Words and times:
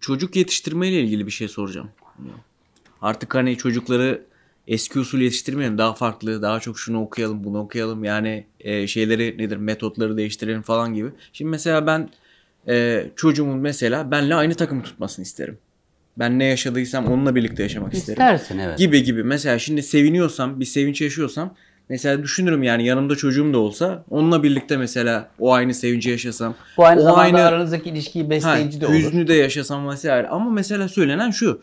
Çocuk 0.00 0.36
yetiştirme 0.36 0.88
ile 0.88 1.00
ilgili 1.00 1.26
bir 1.26 1.30
şey 1.30 1.48
soracağım. 1.48 1.90
Artık 3.02 3.34
hani 3.34 3.56
çocukları 3.56 4.22
eski 4.68 4.98
usul 4.98 5.18
yetiştirmeyelim. 5.18 5.78
Daha 5.78 5.94
farklı, 5.94 6.42
daha 6.42 6.60
çok 6.60 6.78
şunu 6.78 7.02
okuyalım, 7.02 7.44
bunu 7.44 7.58
okuyalım. 7.58 8.04
Yani 8.04 8.46
e, 8.60 8.86
şeyleri 8.86 9.38
nedir, 9.38 9.56
metotları 9.56 10.16
değiştirelim 10.16 10.62
falan 10.62 10.94
gibi. 10.94 11.10
Şimdi 11.32 11.50
mesela 11.50 11.86
ben 11.86 12.10
e, 12.68 13.06
çocuğumun 13.16 13.58
mesela 13.58 14.10
benle 14.10 14.34
aynı 14.34 14.54
takım 14.54 14.82
tutmasını 14.82 15.22
isterim. 15.22 15.58
Ben 16.18 16.38
ne 16.38 16.44
yaşadıysam 16.44 17.06
onunla 17.06 17.34
birlikte 17.34 17.62
yaşamak 17.62 17.94
isterim. 17.94 18.22
İstersin 18.22 18.58
evet. 18.58 18.78
Gibi 18.78 19.02
gibi. 19.02 19.24
Mesela 19.24 19.58
şimdi 19.58 19.82
seviniyorsam, 19.82 20.60
bir 20.60 20.64
sevinç 20.64 21.00
yaşıyorsam 21.00 21.54
mesela 21.88 22.22
düşünürüm 22.22 22.62
yani 22.62 22.84
yanımda 22.86 23.16
çocuğum 23.16 23.52
da 23.52 23.58
olsa 23.58 24.04
onunla 24.10 24.42
birlikte 24.42 24.76
mesela 24.76 25.28
o 25.38 25.52
aynı 25.52 25.74
sevinci 25.74 26.10
yaşasam. 26.10 26.54
Bu 26.76 26.84
aynı 26.86 27.00
o 27.00 27.04
zamanda 27.04 27.22
aynı- 27.22 27.42
aranızdaki 27.44 27.90
ilişkiyi 27.90 28.30
besleyici 28.30 28.80
de 28.80 28.86
Ha, 28.86 28.92
olur. 28.92 28.98
hüznü 29.00 29.28
de 29.28 29.34
yaşasam 29.34 29.88
vesaire. 29.88 30.28
Ama 30.28 30.50
mesela 30.50 30.88
söylenen 30.88 31.30
şu. 31.30 31.60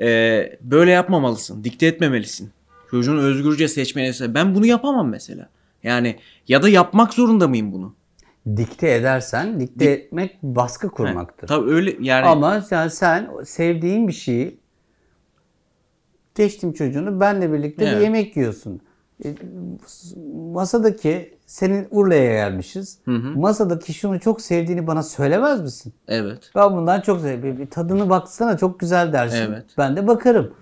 e, 0.00 0.58
böyle 0.60 0.90
yapmamalısın. 0.90 1.64
Dikte 1.64 1.86
etmemelisin. 1.86 2.50
Çocuğun 2.90 3.18
özgürce 3.18 3.68
seçmeli. 3.68 4.34
Ben 4.34 4.54
bunu 4.54 4.66
yapamam 4.66 5.08
mesela. 5.08 5.48
Yani 5.82 6.16
ya 6.48 6.62
da 6.62 6.68
yapmak 6.68 7.14
zorunda 7.14 7.48
mıyım 7.48 7.72
bunu? 7.72 7.94
Dikte 8.56 8.90
edersen 8.94 9.60
dikte 9.60 9.84
etmek 9.84 10.42
baskı 10.42 10.88
kurmaktır. 10.90 11.48
Tabii 11.48 11.70
öyle 11.70 11.96
yani 12.00 12.26
Ama 12.26 12.62
yani 12.70 12.90
sen 12.90 13.30
sevdiğin 13.44 14.08
bir 14.08 14.12
şeyi 14.12 14.58
geçtim 16.34 16.72
çocuğunu 16.72 17.20
benle 17.20 17.52
birlikte 17.52 17.86
bir 17.86 17.90
Evet. 17.90 18.02
yemek 18.02 18.36
yiyorsun. 18.36 18.80
E, 19.24 19.34
Masadaki 20.52 21.34
senin 21.46 21.88
Urla'ya 21.90 22.32
gelmişiz. 22.32 22.98
Masadaki 23.36 23.94
şunu 23.94 24.20
çok 24.20 24.40
sevdiğini 24.40 24.86
bana 24.86 25.02
söylemez 25.02 25.60
misin? 25.60 25.92
evet. 26.08 26.50
Ben 26.54 26.72
bundan 26.72 27.00
çok 27.00 27.20
seviyorum. 27.20 27.66
Tadını 27.66 28.10
baksana 28.10 28.56
çok 28.56 28.80
güzel 28.80 29.12
dersin. 29.12 29.36
Evet. 29.52 29.64
Ben 29.78 29.96
de 29.96 30.06
bakarım. 30.06 30.54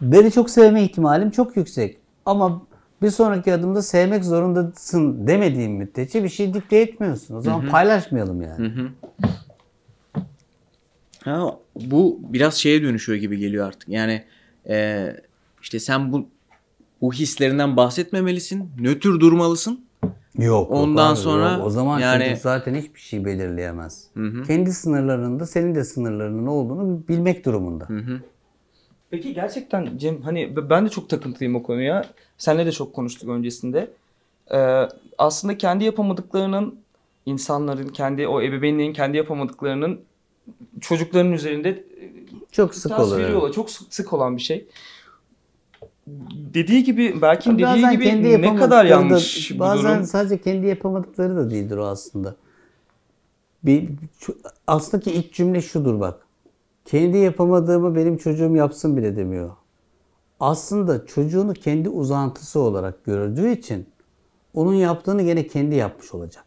Beni 0.00 0.32
çok 0.32 0.50
sevme 0.50 0.82
ihtimalim 0.82 1.30
çok 1.30 1.56
yüksek. 1.56 1.98
Ama 2.26 2.62
bir 3.02 3.10
sonraki 3.10 3.52
adımda 3.54 3.82
sevmek 3.82 4.24
zorundasın 4.24 5.26
demediğim 5.26 5.72
müddetçe 5.72 6.24
bir 6.24 6.28
şey 6.28 6.54
dikte 6.54 6.76
etmiyorsun. 6.76 7.34
O 7.34 7.40
zaman 7.40 7.68
paylaşmayalım 7.68 8.42
yani. 8.42 8.72
Ha, 11.24 11.56
bu 11.76 12.20
biraz 12.22 12.54
şeye 12.54 12.82
dönüşüyor 12.82 13.18
gibi 13.18 13.38
geliyor 13.38 13.66
artık. 13.66 13.88
Yani 13.88 14.24
e, 14.68 15.06
işte 15.62 15.80
sen 15.80 16.12
bu 16.12 16.28
bu 17.00 17.12
hislerinden 17.12 17.76
bahsetmemelisin. 17.76 18.70
Nötr 18.80 19.08
durmalısın. 19.20 19.84
Yok. 20.38 20.70
Ondan 20.70 21.10
abi, 21.10 21.16
sonra 21.18 21.52
yok. 21.52 21.66
o 21.66 21.70
zaman 21.70 22.00
yani- 22.00 22.24
çocuk 22.24 22.38
zaten 22.38 22.74
hiçbir 22.74 23.00
şey 23.00 23.24
belirleyemez. 23.24 24.06
Kendi 24.46 24.72
sınırlarında 24.72 25.46
senin 25.46 25.74
de 25.74 25.84
sınırlarının 25.84 26.46
olduğunu 26.46 27.02
bilmek 27.08 27.44
durumunda. 27.44 27.88
Peki 29.10 29.34
gerçekten 29.34 29.98
Cem 29.98 30.22
hani 30.22 30.56
ben 30.70 30.86
de 30.86 30.88
çok 30.90 31.08
takıntılıyım 31.10 31.56
o 31.56 31.62
konuya. 31.62 32.04
Seninle 32.38 32.66
de 32.66 32.72
çok 32.72 32.94
konuştuk 32.94 33.28
öncesinde. 33.28 33.90
Ee, 34.54 34.88
aslında 35.18 35.58
kendi 35.58 35.84
yapamadıklarının 35.84 36.78
insanların 37.26 37.88
kendi 37.88 38.26
o 38.26 38.42
ebeveynlerin 38.42 38.92
kendi 38.92 39.16
yapamadıklarının 39.16 40.00
çocukların 40.80 41.32
üzerinde 41.32 41.68
e, 41.70 41.84
Çok 42.52 42.74
sık 42.74 42.98
oluyor. 42.98 43.34
oluyor. 43.34 43.52
Çok 43.54 43.70
sık, 43.70 43.94
sık 43.94 44.12
olan 44.12 44.36
bir 44.36 44.42
şey. 44.42 44.66
Dediği 46.54 46.84
gibi 46.84 47.22
belki 47.22 47.50
dediği 47.50 47.62
Bazen 47.62 47.92
gibi 47.92 48.04
kendi 48.04 48.42
ne 48.42 48.56
kadar 48.56 48.84
da- 48.84 48.88
yanlış 48.88 49.50
bu 49.54 49.58
bazen 49.58 49.94
durum. 49.94 50.04
sadece 50.04 50.40
kendi 50.40 50.66
yapamadıkları 50.66 51.36
da 51.36 51.50
değildir 51.50 51.76
o 51.76 51.86
aslında. 51.86 52.36
Bir, 53.62 53.88
aslında 54.66 55.02
ki 55.04 55.12
ilk 55.12 55.32
cümle 55.34 55.60
şudur 55.60 56.00
bak. 56.00 56.26
Kendi 56.84 57.18
yapamadığımı 57.18 57.96
benim 57.96 58.16
çocuğum 58.16 58.56
yapsın 58.56 58.96
bile 58.96 59.16
demiyor. 59.16 59.50
Aslında 60.40 61.06
çocuğunu 61.06 61.54
kendi 61.54 61.88
uzantısı 61.88 62.60
olarak 62.60 63.04
gördüğü 63.04 63.50
için 63.50 63.86
onun 64.54 64.74
yaptığını 64.74 65.22
gene 65.22 65.46
kendi 65.46 65.74
yapmış 65.74 66.14
olacak. 66.14 66.44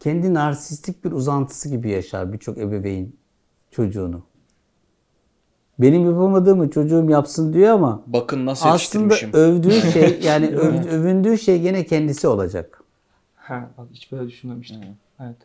Kendi 0.00 0.34
narsistik 0.34 1.04
bir 1.04 1.12
uzantısı 1.12 1.68
gibi 1.68 1.90
yaşar 1.90 2.32
birçok 2.32 2.58
ebeveyn 2.58 3.12
çocuğunu. 3.70 4.22
Benim 5.78 6.06
yapamadığımı 6.10 6.70
çocuğum 6.70 7.10
yapsın 7.10 7.52
diyor 7.52 7.68
ama 7.74 8.02
Bakın 8.06 8.46
nasıl 8.46 8.68
aslında 8.68 9.14
övdüğü 9.32 9.92
şey 9.92 10.18
yani 10.22 10.46
öv- 10.46 10.88
övündüğü 10.88 11.38
şey 11.38 11.60
gene 11.60 11.86
kendisi 11.86 12.28
olacak. 12.28 12.82
Ha, 13.36 13.70
bak 13.78 13.86
hiç 13.92 14.12
böyle 14.12 14.28
düşünmemiştim. 14.28 14.78
Evet. 15.20 15.36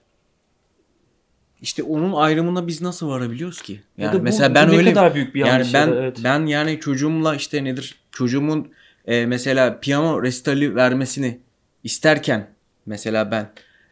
İşte 1.61 1.83
onun 1.83 2.13
ayrımına 2.13 2.67
biz 2.67 2.81
nasıl 2.81 3.09
varabiliyoruz 3.09 3.61
ki? 3.61 3.73
Ya 3.97 4.05
Yani 4.05 4.19
bu- 4.19 4.23
mesela 4.23 4.55
ben 4.55 4.71
ne 4.71 4.77
öyle 4.77 4.93
kadar 4.93 5.15
büyük 5.15 5.35
bir 5.35 5.39
yani 5.39 5.49
yanlış 5.49 5.73
ben 5.73 5.87
ya 5.87 5.95
da 5.95 5.99
evet. 5.99 6.17
ben 6.23 6.45
yani 6.45 6.79
çocuğumla 6.79 7.35
işte 7.35 7.63
nedir? 7.63 7.95
Çocuğumun 8.11 8.67
e, 9.05 9.25
mesela 9.25 9.79
piyano 9.79 10.23
resitali 10.23 10.75
vermesini 10.75 11.39
isterken 11.83 12.47
mesela 12.85 13.31
ben 13.31 13.49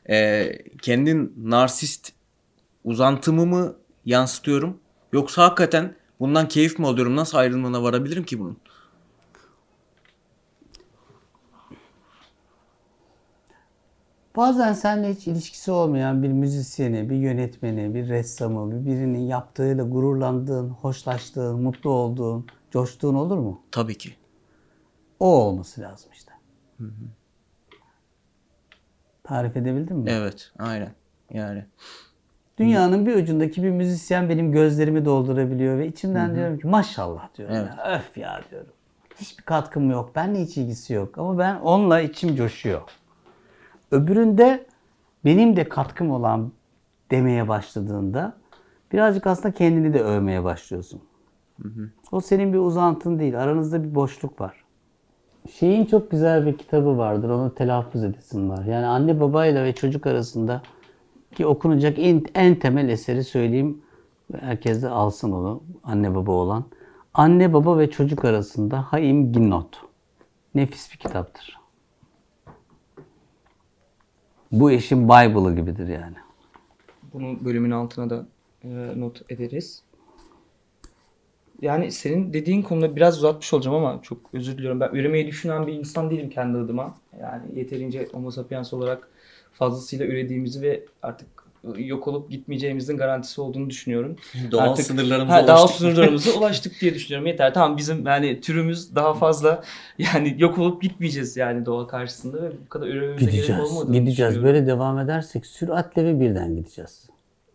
e, 0.10 0.52
kendi 0.82 1.30
narsist 1.50 2.12
uzantımı 2.84 3.46
mı 3.46 3.76
yansıtıyorum 4.06 4.78
yoksa 5.14 5.44
hakikaten 5.44 5.96
bundan 6.22 6.48
keyif 6.48 6.80
mi 6.80 6.88
alıyorum? 6.88 7.16
Nasıl 7.16 7.38
ayrımına 7.38 7.84
varabilirim 7.84 8.24
ki 8.24 8.40
bunun? 8.40 8.58
Bazen 14.36 14.74
seninle 14.74 15.14
hiç 15.14 15.28
ilişkisi 15.28 15.72
olmayan 15.72 16.24
bir 16.24 16.28
müzisyeni, 16.28 17.10
bir 17.10 17.16
yönetmeni, 17.16 17.96
bir 17.96 18.10
ressamı, 18.10 18.72
bir 18.72 18.86
birinin 18.86 19.20
yaptığıyla 19.20 19.84
gururlandığın, 19.84 20.70
hoşlaştığın, 20.70 21.62
mutlu 21.62 21.90
olduğun, 21.90 22.48
coştuğun 22.72 23.16
olur 23.16 23.38
mu? 23.38 23.62
Tabii 23.72 23.98
ki. 23.98 24.16
O 25.20 25.26
olması 25.26 25.82
lazım 25.82 26.12
işte. 26.14 26.32
Tarif 29.24 29.58
edebildim 29.58 29.98
mi? 29.98 30.10
Evet, 30.10 30.52
aynen. 30.60 30.96
Yani 31.34 31.66
Dünyanın 32.62 33.06
bir 33.06 33.16
ucundaki 33.16 33.64
bir 33.64 33.70
müzisyen 33.70 34.30
benim 34.30 34.52
gözlerimi 34.52 35.06
doldurabiliyor 35.06 35.78
ve 35.78 35.88
içimden 35.88 36.36
diyorum 36.36 36.60
ki 36.60 36.68
maşallah 36.68 37.28
diyorum. 37.38 37.56
Evet. 37.56 37.70
Ya, 37.78 37.96
öf 37.96 38.18
ya 38.18 38.42
diyorum. 38.52 38.72
Hiçbir 39.16 39.44
katkım 39.44 39.92
yok. 39.92 40.16
Benle 40.16 40.42
hiç 40.42 40.58
ilgisi 40.58 40.94
yok. 40.94 41.18
Ama 41.18 41.38
ben 41.38 41.56
onunla 41.56 42.00
içim 42.00 42.36
coşuyor. 42.36 42.82
Öbüründe 43.92 44.66
benim 45.26 45.56
de 45.56 45.70
katkım 45.70 46.12
olan 46.12 46.52
demeye 47.12 47.48
başladığında 47.48 48.34
birazcık 48.92 49.28
aslında 49.28 49.54
kendini 49.54 49.94
de 49.94 50.04
övmeye 50.04 50.44
başlıyorsun. 50.44 51.02
O 52.12 52.22
senin 52.22 52.54
bir 52.54 52.58
uzantın 52.58 53.20
değil. 53.20 53.44
Aranızda 53.44 53.84
bir 53.84 53.96
boşluk 53.96 54.42
var. 54.42 54.64
Şeyin 55.52 55.86
çok 55.86 56.12
güzel 56.12 56.46
bir 56.46 56.58
kitabı 56.58 56.98
vardır. 56.98 57.30
Onu 57.30 57.56
telaffuz 57.56 58.04
edesim 58.04 58.50
var. 58.50 58.66
Yani 58.66 58.86
anne 58.86 59.20
babayla 59.20 59.64
ve 59.64 59.74
çocuk 59.76 60.08
arasında 60.08 60.62
ki 61.36 61.46
okunacak 61.46 62.00
en, 62.00 62.24
en 62.36 62.56
temel 62.56 62.90
eseri 62.90 63.24
söyleyeyim. 63.24 63.82
Herkes 64.40 64.84
de 64.84 64.90
alsın 64.90 65.32
onu. 65.32 65.64
Anne 65.84 66.16
baba 66.16 66.32
olan. 66.32 66.66
Anne 67.14 67.54
baba 67.54 67.78
ve 67.78 67.90
çocuk 67.90 68.26
arasında 68.26 68.82
Haim 68.82 69.34
Ginnot. 69.34 69.82
Nefis 70.56 70.92
bir 70.92 70.98
kitaptır. 70.98 71.60
Bu 74.52 74.72
işin 74.72 75.04
Bible'ı 75.04 75.56
gibidir 75.56 75.88
yani. 75.88 76.16
Bunu 77.14 77.46
bölümün 77.46 77.72
altına 77.72 78.10
da 78.10 78.26
e, 78.64 78.70
not 78.96 79.32
ederiz. 79.32 79.84
Yani 81.62 81.92
senin 81.92 82.34
dediğin 82.34 82.62
konuda 82.62 82.96
biraz 82.96 83.18
uzatmış 83.18 83.54
olacağım 83.54 83.78
ama 83.78 84.02
çok 84.02 84.18
özür 84.34 84.58
diliyorum. 84.58 84.80
Ben 84.80 84.90
üremeyi 84.94 85.28
düşünen 85.28 85.68
bir 85.68 85.74
insan 85.74 86.10
değilim 86.10 86.30
kendi 86.30 86.58
adıma. 86.58 86.96
Yani 87.20 87.60
yeterince 87.60 88.08
homo 88.12 88.32
sapiens 88.32 88.74
olarak 88.74 89.11
fazlasıyla 89.54 90.06
ürediğimizi 90.06 90.62
ve 90.62 90.84
artık 91.04 91.28
yok 91.78 92.08
olup 92.08 92.32
gitmeyeceğimizin 92.32 92.98
garantisi 92.98 93.42
olduğunu 93.42 93.70
düşünüyorum. 93.70 94.16
doğal 94.52 94.70
Artık- 94.72 94.86
sınırlarımıza 94.86 95.36
Ha, 95.36 95.48
Doğal 95.48 95.58
ulaştık. 95.60 95.78
sınırlarımıza 95.78 96.32
ulaştık 96.40 96.82
diye 96.82 96.94
düşünüyorum. 96.94 97.28
Yeter. 97.28 97.54
Tamam 97.54 97.78
bizim 97.78 98.06
yani 98.06 98.42
türümüz 98.42 98.96
daha 98.96 99.14
fazla 99.14 99.64
yani 99.98 100.36
yok 100.38 100.58
olup 100.58 100.82
gitmeyeceğiz 100.82 101.38
yani 101.38 101.66
doğa 101.66 101.88
karşısında 101.88 102.42
ve 102.44 102.52
bu 102.66 102.70
kadar 102.70 102.88
ürememize 102.88 103.26
gerek 103.26 103.34
Gideceğiz. 103.36 103.62
olmadığını 103.72 103.94
Gideceğiz. 103.98 104.44
Böyle 104.44 104.68
devam 104.68 105.00
edersek 105.00 105.46
süratle 105.46 106.06
ve 106.06 106.20
birden 106.20 106.56
gideceğiz. 106.56 107.10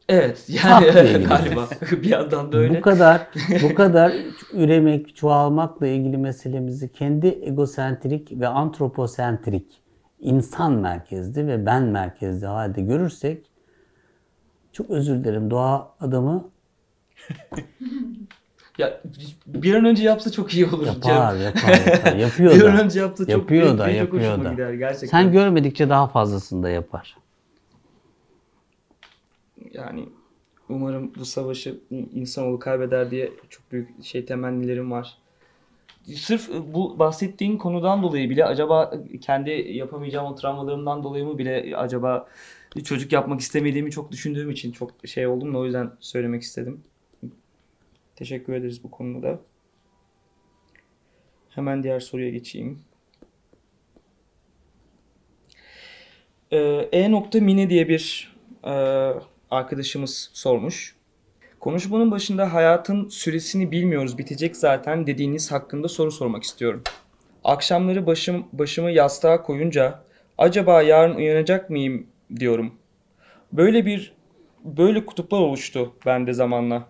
Evet 0.08 0.46
yani 0.64 0.86
galiba 1.28 1.68
bir 2.02 2.08
yandan 2.08 2.52
da 2.52 2.58
öyle. 2.58 2.78
Bu 2.78 2.80
kadar 2.82 3.20
bu 3.62 3.74
kadar 3.74 4.12
üremek, 4.52 5.16
çoğalmakla 5.16 5.86
ilgili 5.86 6.16
meselemizi 6.18 6.92
kendi 6.92 7.26
egosentrik 7.42 8.40
ve 8.40 8.48
antroposentrik 8.48 9.66
insan 10.20 10.72
merkezli 10.72 11.46
ve 11.46 11.66
ben 11.66 11.82
merkezli 11.82 12.46
halde 12.46 12.80
görürsek 12.80 13.46
çok 14.72 14.90
özür 14.90 15.24
dilerim 15.24 15.50
doğa 15.50 15.94
adamı 16.00 16.48
Ya 18.78 19.00
bir 19.46 19.74
an 19.74 19.84
önce 19.84 20.02
yapsa 20.04 20.32
çok 20.32 20.54
iyi 20.54 20.66
olur. 20.66 20.86
yapar, 20.86 21.32
Cem. 21.34 21.42
yapar, 21.42 21.86
yapar. 21.92 22.12
Yapıyor 22.16 22.54
bir 22.54 22.60
da. 22.60 22.70
an 22.72 22.78
önce 22.84 23.00
yapsa 23.00 23.24
çok 23.24 23.30
Yapıyor 23.30 23.78
da, 23.78 23.88
yapıyor 23.88 24.44
da. 24.44 24.52
gider 24.52 24.72
gerçekten. 24.72 25.06
Sen 25.08 25.32
görmedikçe 25.32 25.88
daha 25.88 26.06
fazlasını 26.06 26.62
da 26.62 26.70
yapar. 26.70 27.16
yani 29.72 30.08
Umarım 30.68 31.12
bu 31.18 31.24
savaşı 31.24 31.80
insanoğlu 31.90 32.58
kaybeder 32.58 33.10
diye 33.10 33.32
çok 33.50 33.72
büyük 33.72 34.04
şey 34.04 34.24
temennilerim 34.26 34.90
var. 34.90 35.18
Sırf 36.14 36.50
bu 36.74 36.98
bahsettiğin 36.98 37.58
konudan 37.58 38.02
dolayı 38.02 38.30
bile 38.30 38.44
acaba 38.44 38.92
kendi 39.20 39.50
yapamayacağım 39.50 40.26
o 40.26 40.34
travmalarımdan 40.34 41.04
dolayı 41.04 41.24
mı 41.24 41.38
bile 41.38 41.76
acaba 41.76 42.28
çocuk 42.84 43.12
yapmak 43.12 43.40
istemediğimi 43.40 43.90
çok 43.90 44.12
düşündüğüm 44.12 44.50
için 44.50 44.72
çok 44.72 44.90
şey 45.06 45.26
oldum 45.26 45.54
da 45.54 45.58
o 45.58 45.64
yüzden 45.64 45.90
söylemek 46.00 46.42
istedim. 46.42 46.82
Teşekkür 48.16 48.52
ederiz 48.52 48.84
bu 48.84 48.90
konuda. 48.90 49.40
Hemen 51.48 51.82
diğer 51.82 52.00
soruya 52.00 52.30
geçeyim. 52.30 52.80
Ee, 56.50 56.88
E.Mine 56.92 57.70
diye 57.70 57.88
bir 57.88 58.34
e, 58.64 58.72
arkadaşımız 59.50 60.30
sormuş. 60.32 60.95
Konuşmanın 61.66 62.10
başında 62.10 62.54
hayatın 62.54 63.08
süresini 63.08 63.70
bilmiyoruz 63.70 64.18
bitecek 64.18 64.56
zaten 64.56 65.06
dediğiniz 65.06 65.52
hakkında 65.52 65.88
soru 65.88 66.10
sormak 66.10 66.42
istiyorum. 66.42 66.82
Akşamları 67.44 68.06
başım 68.06 68.46
başımı 68.52 68.90
yastığa 68.90 69.42
koyunca 69.42 70.02
acaba 70.38 70.82
yarın 70.82 71.14
uyanacak 71.14 71.70
mıyım 71.70 72.06
diyorum. 72.36 72.74
Böyle 73.52 73.86
bir 73.86 74.14
böyle 74.64 75.06
kutuplar 75.06 75.40
oluştu 75.40 75.94
bende 76.06 76.32
zamanla. 76.32 76.86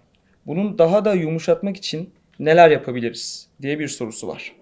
Bunun 0.47 0.79
daha 0.79 1.05
da 1.05 1.15
yumuşatmak 1.15 1.77
için 1.77 2.11
neler 2.39 2.71
yapabiliriz 2.71 3.49
diye 3.63 3.79
bir 3.79 3.89
sorusu 3.89 4.29
var. 4.29 4.57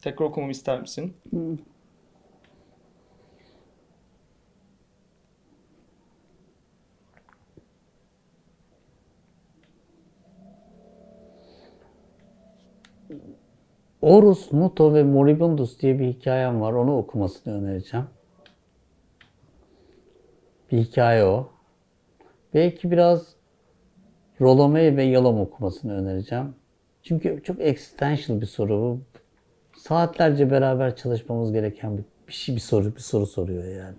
Tekrar 0.00 0.26
okumamı 0.26 0.52
ister 0.52 0.80
misin? 0.80 1.14
Horus, 14.02 14.52
Muto 14.52 14.94
ve 14.94 15.02
Moribundus 15.02 15.80
diye 15.80 15.98
bir 15.98 16.06
hikayem 16.06 16.60
var. 16.60 16.72
Onu 16.72 16.98
okumasını 16.98 17.54
önereceğim. 17.54 18.06
Bir 20.72 20.78
hikaye 20.78 21.24
o. 21.24 21.50
Belki 22.54 22.90
biraz 22.90 23.26
Rolomey 24.40 24.96
ve 24.96 25.02
Yalom 25.04 25.40
okumasını 25.40 25.94
önereceğim. 25.94 26.54
Çünkü 27.02 27.42
çok 27.44 27.60
existential 27.60 28.40
bir 28.40 28.46
soru 28.46 28.80
bu. 28.80 29.00
Saatlerce 29.78 30.50
beraber 30.50 30.96
çalışmamız 30.96 31.52
gereken 31.52 31.98
bir, 31.98 32.04
bir 32.28 32.32
şey 32.32 32.54
bir 32.54 32.60
soru 32.60 32.94
bir 32.94 33.00
soru 33.00 33.26
soruyor 33.26 33.64
yani. 33.64 33.98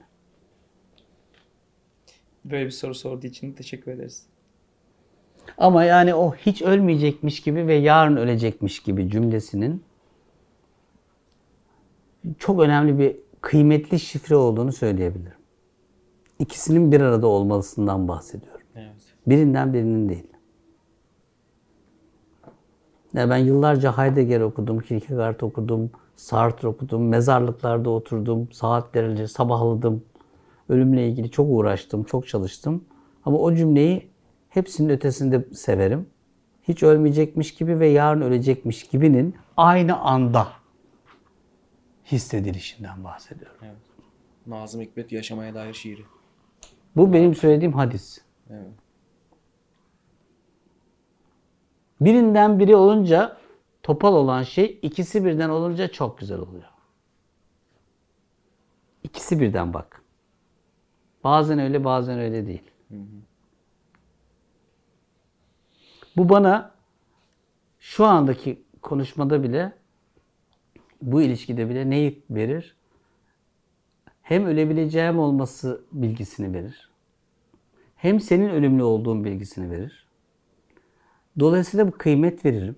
Böyle 2.46 2.66
bir 2.66 2.72
soru 2.72 2.96
sorduğu 2.96 3.28
için 3.28 3.54
teşekkür 3.54 3.92
ederiz. 3.92 4.26
Ama 5.58 5.84
yani 5.84 6.16
o 6.16 6.36
hiç 6.36 6.62
ölmeyecekmiş 6.62 7.40
gibi 7.40 7.68
ve 7.68 7.74
yarın 7.74 8.18
ölecekmiş 8.18 8.80
gibi 8.80 9.10
cümlesinin 9.10 9.84
çok 12.40 12.60
önemli 12.60 13.00
bir 13.00 13.16
kıymetli 13.42 14.00
şifre 14.00 14.36
olduğunu 14.36 14.72
söyleyebilirim. 14.72 15.38
İkisinin 16.40 16.92
bir 16.92 17.02
arada 17.02 17.28
olmasından 17.28 18.08
bahsediyorum. 18.08 18.62
Evet. 18.76 19.16
Birinden 19.28 19.74
birinin 19.74 20.10
değil. 20.10 20.28
Ya 23.14 23.30
ben 23.30 23.38
yıllarca 23.38 23.98
Heidegger 23.98 24.42
okudum, 24.42 24.80
Kierkegaard 24.80 25.42
okudum, 25.42 25.92
Sartre 26.16 26.68
okudum, 26.68 27.08
mezarlıklarda 27.08 27.90
oturdum, 27.90 28.52
saatlerce 28.52 29.28
sabahladım. 29.28 30.04
Ölümle 30.70 31.08
ilgili 31.08 31.32
çok 31.32 31.48
uğraştım, 31.50 32.04
çok 32.04 32.28
çalıştım. 32.28 32.84
Ama 33.26 33.38
o 33.38 33.54
cümleyi 33.54 34.10
hepsinin 34.50 34.90
ötesinde 34.90 35.46
severim. 35.54 36.06
Hiç 36.64 36.84
ölmeyecekmiş 36.84 37.56
gibi 37.56 37.80
ve 37.80 37.88
yarın 37.88 38.22
ölecekmiş 38.22 38.84
gibinin 38.84 39.36
aynı 39.58 39.98
anda 39.98 40.48
hissedilişinden 42.06 43.04
bahsediyorum. 43.04 43.58
evet. 43.62 43.78
Nazım 44.48 44.82
Hikmet 44.82 45.12
yaşamaya 45.12 45.56
dair 45.56 45.74
şiiri. 45.74 46.06
Bu 46.96 47.14
benim 47.14 47.36
söylediğim 47.36 47.74
hadis. 47.74 48.22
Evet. 48.50 48.72
Birinden 52.02 52.60
biri 52.60 52.76
olunca 52.76 53.38
topal 53.84 54.14
olan 54.14 54.44
şey 54.44 54.80
ikisi 54.82 55.26
birden 55.26 55.50
olunca 55.50 55.88
çok 55.88 56.18
güzel 56.18 56.40
oluyor. 56.40 56.64
İkisi 59.04 59.40
birden 59.40 59.74
bak. 59.74 60.02
Bazen 61.24 61.60
öyle 61.60 61.84
bazen 61.84 62.20
öyle 62.20 62.48
değil. 62.48 62.72
Bu 66.18 66.30
bana 66.30 66.76
şu 67.80 68.06
andaki 68.06 68.64
konuşmada 68.82 69.44
bile 69.44 69.83
bu 71.12 71.22
ilişkide 71.22 71.70
bile 71.70 71.90
neyi 71.90 72.24
verir? 72.30 72.76
Hem 74.22 74.46
ölebileceğim 74.46 75.20
olması 75.20 75.82
bilgisini 75.92 76.54
verir. 76.54 76.90
Hem 77.96 78.20
senin 78.20 78.50
ölümlü 78.50 78.84
olduğun 78.84 79.24
bilgisini 79.24 79.72
verir. 79.72 80.08
Dolayısıyla 81.40 81.88
bu 81.88 81.92
kıymet 81.92 82.46
veririm. 82.46 82.76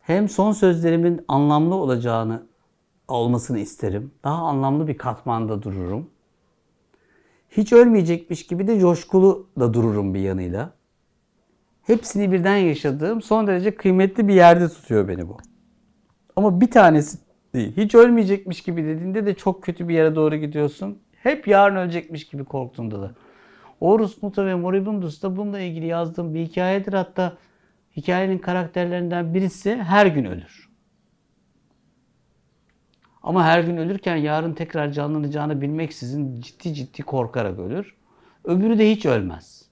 Hem 0.00 0.28
son 0.28 0.52
sözlerimin 0.52 1.24
anlamlı 1.28 1.74
olacağını 1.74 2.46
olmasını 3.08 3.58
isterim. 3.58 4.10
Daha 4.24 4.42
anlamlı 4.42 4.88
bir 4.88 4.98
katmanda 4.98 5.62
dururum. 5.62 6.10
Hiç 7.50 7.72
ölmeyecekmiş 7.72 8.46
gibi 8.46 8.66
de 8.66 8.80
coşkulu 8.80 9.46
da 9.58 9.74
dururum 9.74 10.14
bir 10.14 10.20
yanıyla. 10.20 10.72
Hepsini 11.82 12.32
birden 12.32 12.56
yaşadığım 12.56 13.22
son 13.22 13.46
derece 13.46 13.74
kıymetli 13.74 14.28
bir 14.28 14.34
yerde 14.34 14.68
tutuyor 14.68 15.08
beni 15.08 15.28
bu. 15.28 15.36
Ama 16.36 16.60
bir 16.60 16.70
tanesi 16.70 17.18
değil. 17.54 17.76
Hiç 17.76 17.94
ölmeyecekmiş 17.94 18.60
gibi 18.60 18.84
dediğinde 18.84 19.26
de 19.26 19.34
çok 19.34 19.62
kötü 19.62 19.88
bir 19.88 19.94
yere 19.94 20.14
doğru 20.14 20.36
gidiyorsun. 20.36 20.98
Hep 21.12 21.48
yarın 21.48 21.76
ölecekmiş 21.76 22.24
gibi 22.28 22.44
korktuğunda 22.44 23.02
da. 23.02 23.14
Horus 23.78 24.22
Muta 24.22 24.46
ve 24.46 24.54
Moribundus 24.54 25.22
da 25.22 25.36
bununla 25.36 25.60
ilgili 25.60 25.86
yazdığım 25.86 26.34
bir 26.34 26.40
hikayedir. 26.40 26.92
Hatta 26.92 27.36
hikayenin 27.96 28.38
karakterlerinden 28.38 29.34
birisi 29.34 29.76
her 29.76 30.06
gün 30.06 30.24
ölür. 30.24 30.68
Ama 33.22 33.44
her 33.44 33.60
gün 33.60 33.76
ölürken 33.76 34.16
yarın 34.16 34.52
tekrar 34.52 34.92
canlanacağını 34.92 35.60
bilmeksizin 35.60 36.40
ciddi 36.40 36.74
ciddi 36.74 37.02
korkarak 37.02 37.58
ölür. 37.58 37.94
Öbürü 38.44 38.78
de 38.78 38.90
hiç 38.90 39.06
ölmez. 39.06 39.68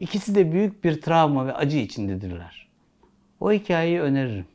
İkisi 0.00 0.34
de 0.34 0.52
büyük 0.52 0.84
bir 0.84 1.00
travma 1.00 1.46
ve 1.46 1.52
acı 1.52 1.78
içindedirler. 1.78 2.68
O 3.40 3.52
hikayeyi 3.52 4.00
öneririm. 4.00 4.46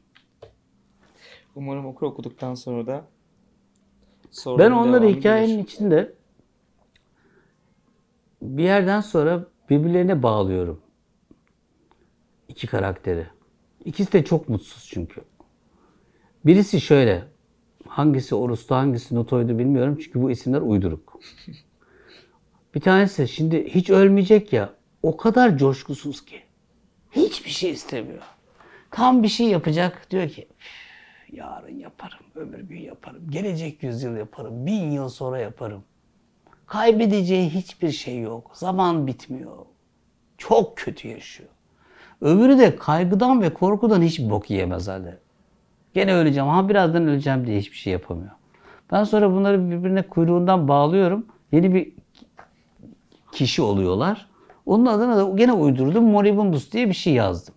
Umarım 1.55 1.85
okur 1.85 2.05
okuduktan 2.07 2.53
sonra 2.55 2.87
da 2.87 3.05
Ben 4.59 4.71
onları 4.71 5.07
hikayenin 5.07 5.53
gelir. 5.53 5.63
içinde 5.63 6.13
bir 8.41 8.63
yerden 8.63 9.01
sonra 9.01 9.45
birbirlerine 9.69 10.23
bağlıyorum. 10.23 10.81
İki 12.47 12.67
karakteri. 12.67 13.27
İkisi 13.85 14.13
de 14.13 14.23
çok 14.25 14.49
mutsuz 14.49 14.89
çünkü. 14.93 15.21
Birisi 16.45 16.81
şöyle. 16.81 17.23
Hangisi 17.87 18.35
Orus'tu 18.35 18.75
hangisi 18.75 19.15
Noto'ydu 19.15 19.59
bilmiyorum. 19.59 19.97
Çünkü 20.03 20.21
bu 20.21 20.31
isimler 20.31 20.61
uyduruk. 20.61 21.19
Bir 22.75 22.79
tanesi 22.81 23.27
şimdi 23.27 23.65
hiç 23.69 23.89
ölmeyecek 23.89 24.53
ya. 24.53 24.73
O 25.03 25.17
kadar 25.17 25.57
coşkusuz 25.57 26.25
ki. 26.25 26.41
Hiçbir 27.11 27.49
şey 27.49 27.71
istemiyor. 27.71 28.21
Tam 28.91 29.23
bir 29.23 29.27
şey 29.27 29.47
yapacak. 29.47 30.07
Diyor 30.11 30.29
ki 30.29 30.41
"Üf, 30.41 30.90
yarın 31.31 31.79
yaparım, 31.79 32.19
öbür 32.35 32.59
gün 32.59 32.79
yaparım, 32.79 33.21
gelecek 33.29 33.83
yüzyıl 33.83 34.17
yaparım, 34.17 34.65
bin 34.65 34.91
yıl 34.91 35.09
sonra 35.09 35.39
yaparım. 35.39 35.83
Kaybedeceği 36.67 37.49
hiçbir 37.49 37.91
şey 37.91 38.19
yok. 38.19 38.51
Zaman 38.53 39.07
bitmiyor. 39.07 39.57
Çok 40.37 40.77
kötü 40.77 41.07
yaşıyor. 41.07 41.49
Öbürü 42.21 42.57
de 42.57 42.75
kaygıdan 42.75 43.41
ve 43.41 43.53
korkudan 43.53 44.01
hiç 44.01 44.19
bok 44.19 44.49
yiyemez 44.49 44.87
halde. 44.87 45.19
Gene 45.93 46.13
öleceğim. 46.13 46.49
Ha 46.49 46.69
birazdan 46.69 47.07
öleceğim 47.07 47.47
diye 47.47 47.59
hiçbir 47.59 47.77
şey 47.77 47.93
yapamıyor. 47.93 48.31
Ben 48.91 49.03
sonra 49.03 49.31
bunları 49.31 49.71
birbirine 49.71 50.01
kuyruğundan 50.01 50.67
bağlıyorum. 50.67 51.25
Yeni 51.51 51.73
bir 51.73 51.93
kişi 53.31 53.61
oluyorlar. 53.61 54.29
Onun 54.65 54.85
adına 54.85 55.17
da 55.17 55.37
gene 55.37 55.53
uydurdum. 55.53 56.03
Moribundus 56.03 56.71
diye 56.71 56.87
bir 56.87 56.93
şey 56.93 57.13
yazdım. 57.13 57.55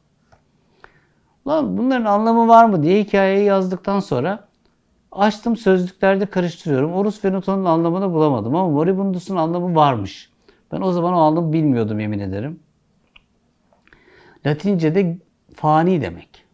Lan 1.46 1.78
bunların 1.78 2.04
anlamı 2.04 2.48
var 2.48 2.64
mı 2.64 2.82
diye 2.82 3.02
hikayeyi 3.02 3.44
yazdıktan 3.44 4.00
sonra 4.00 4.48
açtım 5.12 5.56
sözlüklerde 5.56 6.26
karıştırıyorum. 6.26 6.92
Orus 6.92 7.24
ve 7.24 7.32
Noto'nun 7.32 7.64
anlamını 7.64 8.12
bulamadım 8.12 8.54
ama 8.54 8.70
Moribundus'un 8.70 9.36
anlamı 9.36 9.74
varmış. 9.74 10.30
Ben 10.72 10.80
o 10.80 10.92
zaman 10.92 11.14
o 11.14 11.20
anlamı 11.20 11.52
bilmiyordum 11.52 12.00
yemin 12.00 12.18
ederim. 12.18 12.60
Latince'de 14.46 15.18
fani 15.54 16.00
demek. 16.00 16.44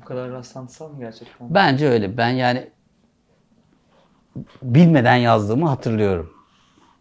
Bu 0.00 0.04
kadar 0.04 0.30
rastlantısal 0.30 0.88
mı 0.88 0.98
gerçekten? 0.98 1.54
Bence 1.54 1.88
öyle. 1.88 2.16
Ben 2.16 2.30
yani 2.30 2.70
bilmeden 4.62 5.16
yazdığımı 5.16 5.68
hatırlıyorum. 5.68 6.32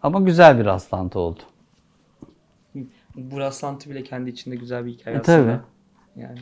Ama 0.03 0.19
güzel 0.19 0.60
bir 0.60 0.65
rastlantı 0.65 1.19
oldu. 1.19 1.39
Bu 3.15 3.39
rastlantı 3.39 3.89
bile 3.89 4.03
kendi 4.03 4.29
içinde 4.29 4.55
güzel 4.55 4.86
bir 4.86 4.91
hikaye 4.91 5.15
E, 5.17 5.19
aslında. 5.19 5.38
tabii. 6.15 6.22
Yani. 6.22 6.39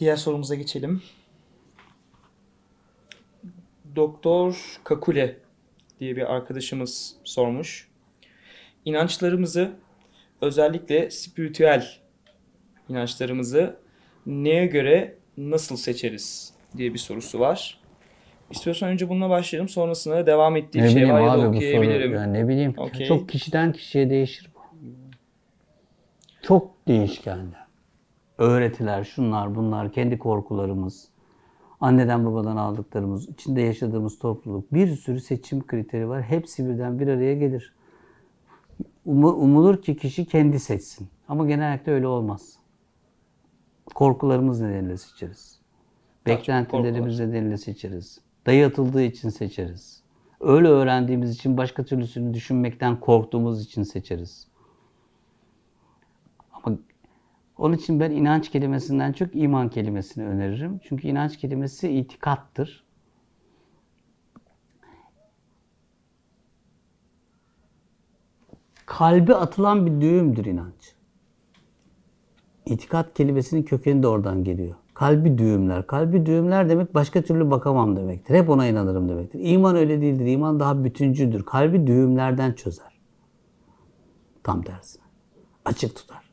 Diğer 0.00 0.16
sorumuza 0.16 0.54
geçelim. 0.54 1.02
Doktor 3.96 4.78
Kakule 4.84 5.38
diye 6.00 6.16
bir 6.16 6.34
arkadaşımız 6.34 7.14
sormuş. 7.24 7.88
İnançlarımızı 8.84 9.72
özellikle 10.40 11.10
spiritüel 11.10 11.98
inançlarımızı 12.88 13.76
neye 14.26 14.66
göre 14.66 15.16
nasıl 15.36 15.76
seçeriz 15.76 16.52
diye 16.76 16.94
bir 16.94 16.98
sorusu 16.98 17.40
var. 17.40 17.80
İstiyorsan 18.50 18.88
önce 18.88 19.08
bununla 19.08 19.30
başlayalım. 19.30 19.68
Sonrasında 19.68 20.26
devam 20.26 20.56
ettiği 20.56 20.82
Ne 20.82 20.90
şey 20.90 21.12
var 21.12 21.20
ya 21.20 21.42
da 21.42 21.48
okuyabilirim. 21.48 22.14
Yani 22.14 22.32
ne 22.32 22.48
bileyim. 22.48 22.74
Okey. 22.76 23.06
Çok 23.06 23.28
kişiden 23.28 23.72
kişiye 23.72 24.10
değişir 24.10 24.50
bu. 24.54 24.58
Çok 26.42 26.70
değişkenli. 26.88 27.54
Öğretiler, 28.38 29.04
şunlar, 29.04 29.54
bunlar, 29.54 29.92
kendi 29.92 30.18
korkularımız, 30.18 31.08
anneden 31.80 32.26
babadan 32.26 32.56
aldıklarımız, 32.56 33.28
içinde 33.28 33.60
yaşadığımız 33.60 34.18
topluluk, 34.18 34.74
bir 34.74 34.96
sürü 34.96 35.20
seçim 35.20 35.66
kriteri 35.66 36.08
var. 36.08 36.22
Hepsi 36.22 36.68
birden 36.68 36.98
bir 36.98 37.08
araya 37.08 37.34
gelir. 37.34 37.72
Umu- 39.06 39.34
Umulur 39.34 39.82
ki 39.82 39.96
kişi 39.96 40.24
kendi 40.26 40.60
seçsin. 40.60 41.08
Ama 41.28 41.46
genellikle 41.46 41.92
öyle 41.92 42.06
olmaz. 42.06 42.58
Korkularımız 43.94 44.60
nedeniyle 44.60 44.96
seçeriz. 44.96 45.58
Beklentilerimiz 46.26 47.20
nedeniyle 47.20 47.56
seçeriz. 47.56 48.20
Dayatıldığı 48.46 49.02
için 49.02 49.28
seçeriz. 49.28 50.02
Öyle 50.40 50.68
öğrendiğimiz 50.68 51.34
için 51.34 51.56
başka 51.56 51.84
türlüsünü 51.84 52.34
düşünmekten 52.34 53.00
korktuğumuz 53.00 53.62
için 53.64 53.82
seçeriz. 53.82 54.48
Ama 56.52 56.78
onun 57.58 57.76
için 57.76 58.00
ben 58.00 58.10
inanç 58.10 58.50
kelimesinden 58.50 59.12
çok 59.12 59.36
iman 59.36 59.68
kelimesini 59.68 60.24
öneririm. 60.26 60.80
Çünkü 60.82 61.08
inanç 61.08 61.36
kelimesi 61.36 61.88
itikattır. 61.88 62.84
Kalbe 68.86 69.34
atılan 69.34 69.86
bir 69.86 70.00
düğümdür 70.00 70.44
inanç. 70.44 70.94
İtikat 72.66 73.14
kelimesinin 73.14 73.62
kökeni 73.62 74.02
de 74.02 74.08
oradan 74.08 74.44
geliyor. 74.44 74.74
Kalbi 74.98 75.38
düğümler. 75.38 75.86
Kalbi 75.86 76.26
düğümler 76.26 76.68
demek 76.68 76.94
başka 76.94 77.22
türlü 77.22 77.50
bakamam 77.50 77.96
demektir. 77.96 78.34
Hep 78.34 78.50
ona 78.50 78.66
inanırım 78.66 79.08
demektir. 79.08 79.40
İman 79.42 79.76
öyle 79.76 80.00
değildir. 80.00 80.26
İman 80.26 80.60
daha 80.60 80.84
bütüncüdür. 80.84 81.42
Kalbi 81.42 81.86
düğümlerden 81.86 82.52
çözer. 82.52 82.98
Tam 84.44 84.62
tersine. 84.62 85.02
Açık 85.64 85.96
tutar. 85.96 86.30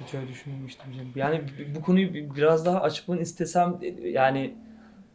Hiç 0.00 0.14
öyle 0.14 0.28
düşünmemiştim. 0.28 0.86
Yani 1.14 1.40
bu 1.76 1.82
konuyu 1.82 2.14
biraz 2.14 2.66
daha 2.66 2.80
açmanı 2.80 3.20
istesem 3.20 3.76
yani 4.04 4.54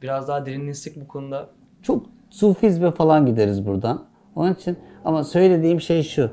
biraz 0.02 0.28
daha 0.28 0.46
derinleşsek 0.46 1.02
bu 1.02 1.08
konuda. 1.08 1.50
Çok 1.82 2.06
sufizme 2.30 2.92
falan 2.92 3.26
gideriz 3.26 3.66
buradan. 3.66 4.06
Onun 4.36 4.54
için 4.54 4.78
ama 5.06 5.24
söylediğim 5.24 5.82
şey 5.82 6.04
şu. 6.04 6.32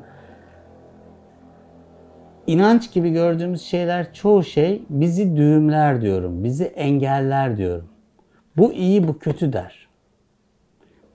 İnanç 2.47 2.93
gibi 2.93 3.11
gördüğümüz 3.11 3.63
şeyler 3.63 4.15
çoğu 4.15 4.45
şey 4.45 4.83
bizi 4.91 5.37
düğümler 5.37 6.01
diyorum. 6.03 6.45
Bizi 6.45 6.65
engeller 6.65 7.57
diyorum. 7.57 7.89
Bu 8.57 8.73
iyi 8.73 9.09
bu 9.09 9.19
kötü 9.19 9.53
der. 9.53 9.89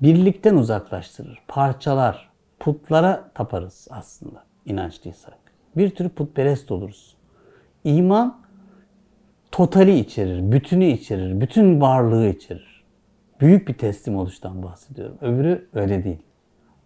Birlikten 0.02 0.56
uzaklaştırır, 0.56 1.40
parçalar, 1.48 2.30
putlara 2.60 3.32
taparız 3.34 3.88
aslında 3.92 4.44
inançlıysak. 4.66 5.38
Bir 5.78 5.90
tür 5.90 6.10
putperest 6.10 6.72
oluruz. 6.72 7.16
İman 7.84 8.42
totali 9.52 10.00
içerir, 10.00 10.52
bütünü 10.52 10.86
içerir, 10.86 11.42
bütün 11.42 11.82
varlığı 11.82 12.28
içerir. 12.28 12.84
Büyük 13.42 13.68
bir 13.68 13.74
teslim 13.74 14.16
oluştan 14.16 14.64
bahsediyorum. 14.64 15.18
Öbürü 15.22 15.70
öyle 15.74 16.04
değil. 16.04 16.22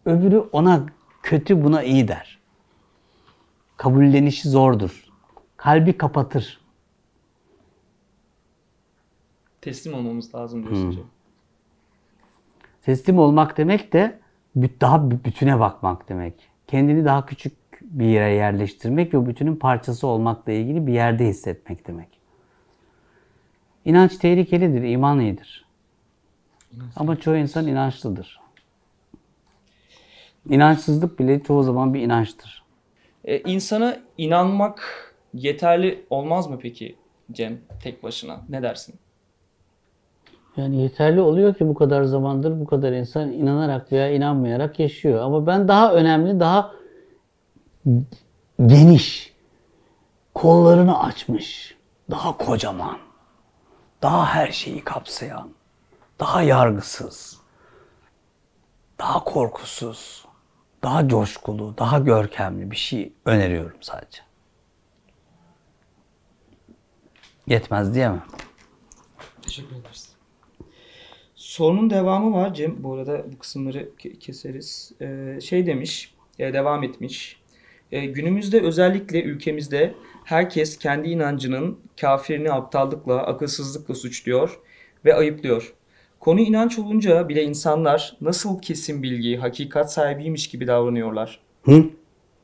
Öbürü 0.06 0.38
ona 0.38 0.86
kötü 1.24 1.64
buna 1.64 1.84
iyi 1.84 2.08
der. 2.08 2.40
Kabullenişi 3.78 4.50
zordur. 4.50 5.06
Kalbi 5.58 5.98
kapatır. 5.98 6.62
Teslim 9.62 9.94
olmamız 9.94 10.36
lazım 10.36 10.64
diyorsun 10.64 10.92
canım. 10.92 11.08
Teslim 12.82 13.20
olmak 13.20 13.58
demek 13.58 13.94
de 13.94 14.20
daha 14.56 14.96
bü- 14.96 15.24
bütüne 15.24 15.60
bakmak 15.60 16.10
demek. 16.10 16.34
Kendini 16.68 17.06
daha 17.06 17.26
küçük 17.26 17.54
bir 17.82 18.06
yere 18.06 18.34
yerleştirmek 18.34 19.14
ve 19.14 19.26
bütünün 19.28 19.56
parçası 19.56 20.08
olmakla 20.08 20.52
ilgili 20.52 20.88
bir 20.88 20.94
yerde 20.94 21.28
hissetmek 21.28 21.88
demek. 21.88 22.10
İnanç 23.86 24.18
tehlikelidir, 24.18 24.84
iman 24.84 25.20
iyidir. 25.20 25.66
Ama 26.96 27.20
çoğu 27.20 27.36
insan 27.36 27.68
inançlıdır. 27.68 28.40
İnançsızlık 30.50 31.20
bile 31.20 31.44
çoğu 31.44 31.64
zaman 31.64 31.94
bir 31.94 32.02
inançtır. 32.02 32.65
E, 33.26 33.40
insana 33.40 33.98
inanmak 34.18 34.82
yeterli 35.34 36.06
olmaz 36.10 36.50
mı 36.50 36.60
peki 36.62 36.96
Cem 37.32 37.58
tek 37.84 38.04
başına? 38.04 38.42
Ne 38.50 38.62
dersin? 38.62 38.96
Yani 40.58 40.82
yeterli 40.82 41.22
oluyor 41.22 41.56
ki 41.56 41.68
bu 41.68 41.74
kadar 41.74 42.04
zamandır 42.04 42.60
bu 42.60 42.66
kadar 42.66 42.92
insan 42.92 43.32
inanarak 43.32 43.92
veya 43.92 44.12
inanmayarak 44.12 44.80
yaşıyor. 44.80 45.22
Ama 45.22 45.48
ben 45.48 45.68
daha 45.68 45.94
önemli, 45.94 46.40
daha 46.40 46.72
geniş, 48.66 49.34
kollarını 50.34 51.00
açmış, 51.04 51.76
daha 52.12 52.38
kocaman, 52.38 52.98
daha 54.02 54.26
her 54.26 54.52
şeyi 54.52 54.84
kapsayan, 54.84 55.50
daha 56.20 56.42
yargısız, 56.42 57.40
daha 59.00 59.24
korkusuz, 59.24 60.25
daha 60.86 61.08
coşkulu, 61.08 61.78
daha 61.78 62.00
görkemli 62.00 62.72
bir 62.72 62.76
şey 62.76 63.14
öneriyorum 63.26 63.78
sadece. 63.82 64.22
Yetmez 67.48 67.96
diyemem. 67.96 68.24
Teşekkür 69.42 69.76
ederiz. 69.76 70.10
Sorunun 71.36 71.90
devamı 71.90 72.34
var 72.34 72.54
Cem. 72.54 72.84
Bu 72.84 72.94
arada 72.94 73.32
bu 73.32 73.40
kısımları 73.40 73.90
ke- 74.00 74.20
keseriz. 74.20 74.92
Ee, 75.02 75.40
şey 75.42 75.66
demiş, 75.66 76.14
e, 76.40 76.54
devam 76.54 76.84
etmiş. 76.84 77.42
E, 77.92 78.06
günümüzde 78.06 78.62
özellikle 78.62 79.24
ülkemizde 79.24 79.96
herkes 80.24 80.78
kendi 80.78 81.10
inancının 81.10 81.80
kafirini 82.02 82.52
aptallıkla, 82.52 83.24
akılsızlıkla 83.24 83.96
suçluyor 83.96 84.60
ve 85.06 85.16
ayıplıyor. 85.16 85.74
Konu 86.26 86.40
inanç 86.40 86.80
olunca 86.80 87.30
bile 87.30 87.44
insanlar 87.44 88.18
nasıl 88.22 88.60
kesin 88.60 89.04
bilgi, 89.04 89.38
hakikat 89.38 89.94
sahibiymiş 89.94 90.48
gibi 90.48 90.68
davranıyorlar. 90.68 91.40
Hı? 91.66 91.84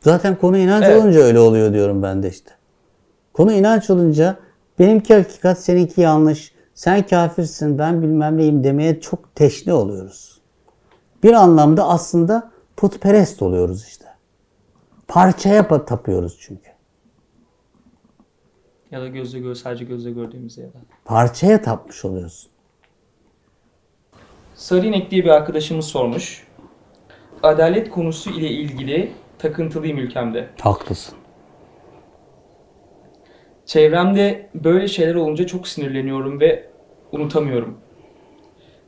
Zaten 0.01 0.35
konu 0.37 0.57
inanç 0.57 0.83
Evet. 0.83 1.01
olunca 1.01 1.19
öyle 1.19 1.39
oluyor 1.39 1.73
diyorum 1.73 2.03
ben 2.03 2.23
de 2.23 2.29
işte. 2.29 2.51
Konu 3.33 3.51
inanç 3.53 3.89
olunca 3.89 4.39
benimki 4.79 5.13
hakikat, 5.15 5.59
seninki 5.59 6.01
yanlış. 6.01 6.53
Sen 6.73 7.07
kafirsin, 7.07 7.77
ben 7.77 8.01
bilmem 8.01 8.37
neyim 8.37 8.63
demeye 8.63 9.01
çok 9.01 9.35
teşne 9.35 9.73
oluyoruz. 9.73 10.41
Bir 11.23 11.33
anlamda 11.33 11.87
aslında 11.87 12.51
putperest 12.77 13.41
oluyoruz 13.41 13.85
işte. 13.87 14.05
Parçaya 15.07 15.61
pa- 15.61 15.85
tapıyoruz 15.85 16.37
çünkü. 16.39 16.69
Ya 18.91 19.01
da 19.01 19.07
gözle 19.07 19.39
gör, 19.39 19.55
sadece 19.55 19.85
gözle 19.85 20.11
gördüğümüzde 20.11 20.61
ya 20.61 20.67
da. 20.67 20.77
Parçaya 21.05 21.61
tapmış 21.61 22.05
oluyorsun. 22.05 22.51
Sarıinek 24.61 25.11
diye 25.11 25.23
bir 25.23 25.29
arkadaşımız 25.29 25.85
sormuş. 25.85 26.43
Adalet 27.43 27.89
konusu 27.89 28.29
ile 28.29 28.49
ilgili 28.49 29.11
takıntılıyım 29.39 29.97
ülkemde. 29.97 30.47
Haklısın. 30.59 31.15
Çevremde 33.65 34.49
böyle 34.55 34.87
şeyler 34.87 35.15
olunca 35.15 35.47
çok 35.47 35.67
sinirleniyorum 35.67 36.39
ve 36.39 36.69
unutamıyorum. 37.11 37.77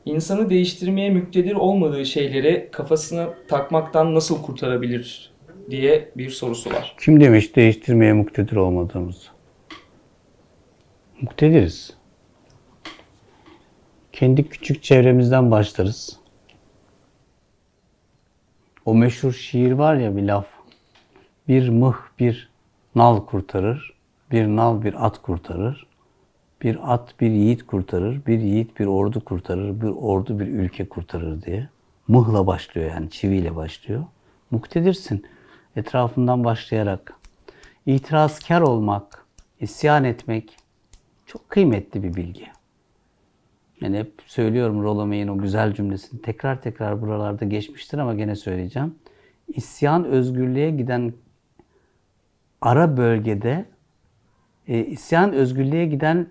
İnsanı 0.04 0.50
değiştirmeye 0.50 1.10
müktedir 1.10 1.54
olmadığı 1.54 2.06
şeyleri 2.06 2.68
kafasına 2.72 3.28
takmaktan 3.48 4.14
nasıl 4.14 4.42
kurtarabilir 4.42 5.32
diye 5.70 6.08
bir 6.16 6.30
sorusu 6.30 6.70
var. 6.70 6.96
Kim 7.00 7.20
demiş 7.20 7.56
değiştirmeye 7.56 8.12
muktedir 8.12 8.56
olmadığımızı? 8.56 9.28
Muktediriz. 11.20 12.03
Kendi 14.14 14.48
küçük 14.48 14.82
çevremizden 14.82 15.50
başlarız. 15.50 16.18
O 18.84 18.94
meşhur 18.94 19.32
şiir 19.32 19.72
var 19.72 19.94
ya 19.94 20.16
bir 20.16 20.22
laf. 20.22 20.46
Bir 21.48 21.68
mıh 21.68 21.96
bir 22.18 22.50
nal 22.94 23.26
kurtarır, 23.26 23.94
bir 24.30 24.46
nal 24.46 24.82
bir 24.82 25.06
at 25.06 25.22
kurtarır, 25.22 25.86
Bir 26.62 26.92
at 26.94 27.20
bir 27.20 27.30
yiğit 27.30 27.66
kurtarır, 27.66 28.26
bir 28.26 28.38
yiğit 28.38 28.80
bir 28.80 28.86
ordu 28.86 29.24
kurtarır, 29.24 29.80
bir 29.80 29.88
ordu 29.88 30.40
bir 30.40 30.46
ülke 30.46 30.88
kurtarır 30.88 31.42
diye. 31.42 31.68
Mıhla 32.08 32.46
başlıyor 32.46 32.90
yani 32.90 33.10
çiviyle 33.10 33.56
başlıyor. 33.56 34.04
Muktedirsin 34.50 35.26
etrafından 35.76 36.44
başlayarak. 36.44 37.14
İtirazkar 37.86 38.60
olmak, 38.60 39.26
isyan 39.60 40.04
etmek 40.04 40.56
çok 41.26 41.48
kıymetli 41.48 42.02
bir 42.02 42.14
bilgi. 42.14 42.53
Yani 43.84 43.98
hep 43.98 44.12
söylüyorum 44.26 44.82
Rollo 44.82 45.06
May'in 45.06 45.28
o 45.28 45.38
güzel 45.38 45.74
cümlesini. 45.74 46.22
Tekrar 46.22 46.62
tekrar 46.62 47.02
buralarda 47.02 47.44
geçmiştir 47.44 47.98
ama 47.98 48.14
gene 48.14 48.36
söyleyeceğim. 48.36 48.94
İsyan 49.48 50.04
özgürlüğe 50.04 50.70
giden 50.70 51.12
ara 52.60 52.96
bölgede 52.96 53.64
e, 54.68 54.84
isyan 54.84 55.32
özgürlüğe 55.32 55.86
giden 55.86 56.26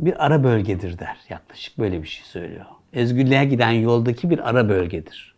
bir 0.00 0.24
ara 0.26 0.44
bölgedir 0.44 0.98
der. 0.98 1.16
Yaklaşık 1.28 1.78
böyle 1.78 2.02
bir 2.02 2.08
şey 2.08 2.24
söylüyor. 2.24 2.66
Özgürlüğe 2.92 3.44
giden 3.44 3.70
yoldaki 3.70 4.30
bir 4.30 4.48
ara 4.48 4.68
bölgedir. 4.68 5.34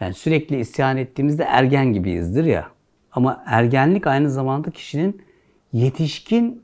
Yani 0.00 0.14
sürekli 0.14 0.60
isyan 0.60 0.96
ettiğimizde 0.96 1.44
ergen 1.44 1.92
gibiyizdir 1.92 2.44
ya. 2.44 2.70
Ama 3.12 3.42
ergenlik 3.46 4.06
aynı 4.06 4.30
zamanda 4.30 4.70
kişinin 4.70 5.22
yetişkin 5.72 6.62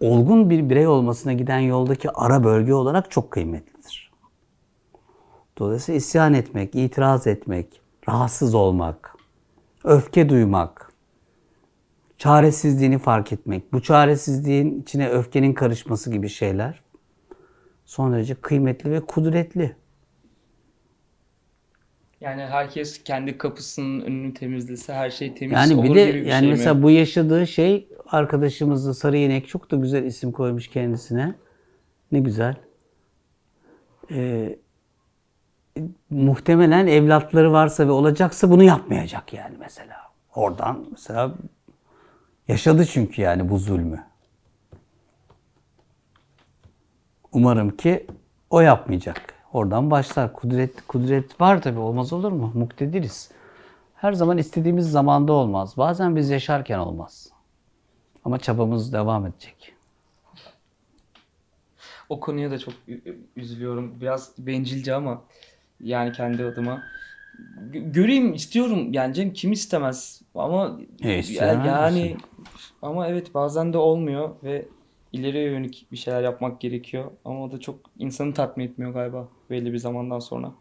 olgun 0.00 0.50
bir 0.50 0.70
birey 0.70 0.86
olmasına 0.86 1.32
giden 1.32 1.58
yoldaki 1.58 2.10
ara 2.10 2.44
bölge 2.44 2.74
olarak 2.74 3.10
çok 3.10 3.30
kıymetlidir. 3.30 4.12
Dolayısıyla 5.58 5.96
isyan 5.96 6.34
etmek, 6.34 6.74
itiraz 6.74 7.26
etmek, 7.26 7.80
rahatsız 8.08 8.54
olmak, 8.54 9.16
öfke 9.84 10.28
duymak, 10.28 10.92
çaresizliğini 12.18 12.98
fark 12.98 13.32
etmek, 13.32 13.72
bu 13.72 13.82
çaresizliğin 13.82 14.82
içine 14.82 15.08
öfkenin 15.08 15.54
karışması 15.54 16.10
gibi 16.10 16.28
şeyler 16.28 16.82
son 17.84 18.12
derece 18.12 18.34
kıymetli 18.34 18.90
ve 18.90 19.00
kudretli. 19.00 19.76
Yani 22.20 22.42
herkes 22.42 23.04
kendi 23.04 23.38
kapısının 23.38 24.00
önünü 24.00 24.34
temizlese 24.34 24.94
her 24.94 25.10
şey 25.10 25.34
temiz 25.34 25.52
Yani 25.52 25.74
olur 25.74 25.84
bir 25.84 25.94
de 25.94 26.06
gibi 26.10 26.20
bir 26.20 26.26
yani 26.26 26.40
şey 26.40 26.50
mesela 26.50 26.74
mi? 26.74 26.82
bu 26.82 26.90
yaşadığı 26.90 27.46
şey 27.46 27.88
arkadaşımız 28.06 28.86
da 28.86 28.94
Sarı 28.94 29.16
Yenek 29.16 29.48
çok 29.48 29.70
da 29.70 29.76
güzel 29.76 30.04
isim 30.04 30.32
koymuş 30.32 30.68
kendisine. 30.68 31.34
Ne 32.12 32.20
güzel. 32.20 32.54
Ee, 34.10 34.58
muhtemelen 36.10 36.86
evlatları 36.86 37.52
varsa 37.52 37.86
ve 37.86 37.90
olacaksa 37.90 38.50
bunu 38.50 38.62
yapmayacak 38.62 39.32
yani 39.32 39.56
mesela. 39.58 39.96
Oradan 40.34 40.86
mesela 40.90 41.34
yaşadı 42.48 42.86
çünkü 42.86 43.22
yani 43.22 43.48
bu 43.50 43.58
zulmü. 43.58 44.04
Umarım 47.32 47.76
ki 47.76 48.06
o 48.50 48.60
yapmayacak. 48.60 49.35
Oradan 49.56 49.90
başlar. 49.90 50.32
Kudret 50.32 50.86
kudret 50.86 51.40
var 51.40 51.62
tabii 51.62 51.78
olmaz 51.78 52.12
olur 52.12 52.32
mu? 52.32 52.50
Muktediriz. 52.54 53.30
Her 53.94 54.12
zaman 54.12 54.38
istediğimiz 54.38 54.90
zamanda 54.90 55.32
olmaz. 55.32 55.74
Bazen 55.76 56.16
biz 56.16 56.30
yaşarken 56.30 56.78
olmaz. 56.78 57.30
Ama 58.24 58.38
çabamız 58.38 58.92
devam 58.92 59.26
edecek. 59.26 59.72
O 62.08 62.20
konuya 62.20 62.50
da 62.50 62.58
çok 62.58 62.74
üzülüyorum. 63.36 64.00
Biraz 64.00 64.32
bencilce 64.38 64.94
ama 64.94 65.22
yani 65.80 66.12
kendi 66.12 66.44
adıma. 66.44 66.82
Gö- 67.70 67.92
Göreyim 67.92 68.34
istiyorum 68.34 68.92
yani 68.92 69.14
Cem 69.14 69.32
kim 69.32 69.52
istemez 69.52 70.22
ama 70.34 70.78
E, 71.02 71.08
yani 71.32 72.02
misin? 72.02 72.18
ama 72.82 73.08
evet 73.08 73.34
bazen 73.34 73.72
de 73.72 73.78
olmuyor 73.78 74.30
ve 74.42 74.68
ileriye 75.18 75.44
yönelik 75.44 75.86
bir 75.92 75.96
şeyler 75.96 76.22
yapmak 76.22 76.60
gerekiyor 76.60 77.10
ama 77.24 77.44
o 77.44 77.52
da 77.52 77.60
çok 77.60 77.80
insanı 77.98 78.34
tatmin 78.34 78.64
etmiyor 78.64 78.92
galiba 78.92 79.28
belli 79.50 79.72
bir 79.72 79.78
zamandan 79.78 80.18
sonra. 80.18 80.52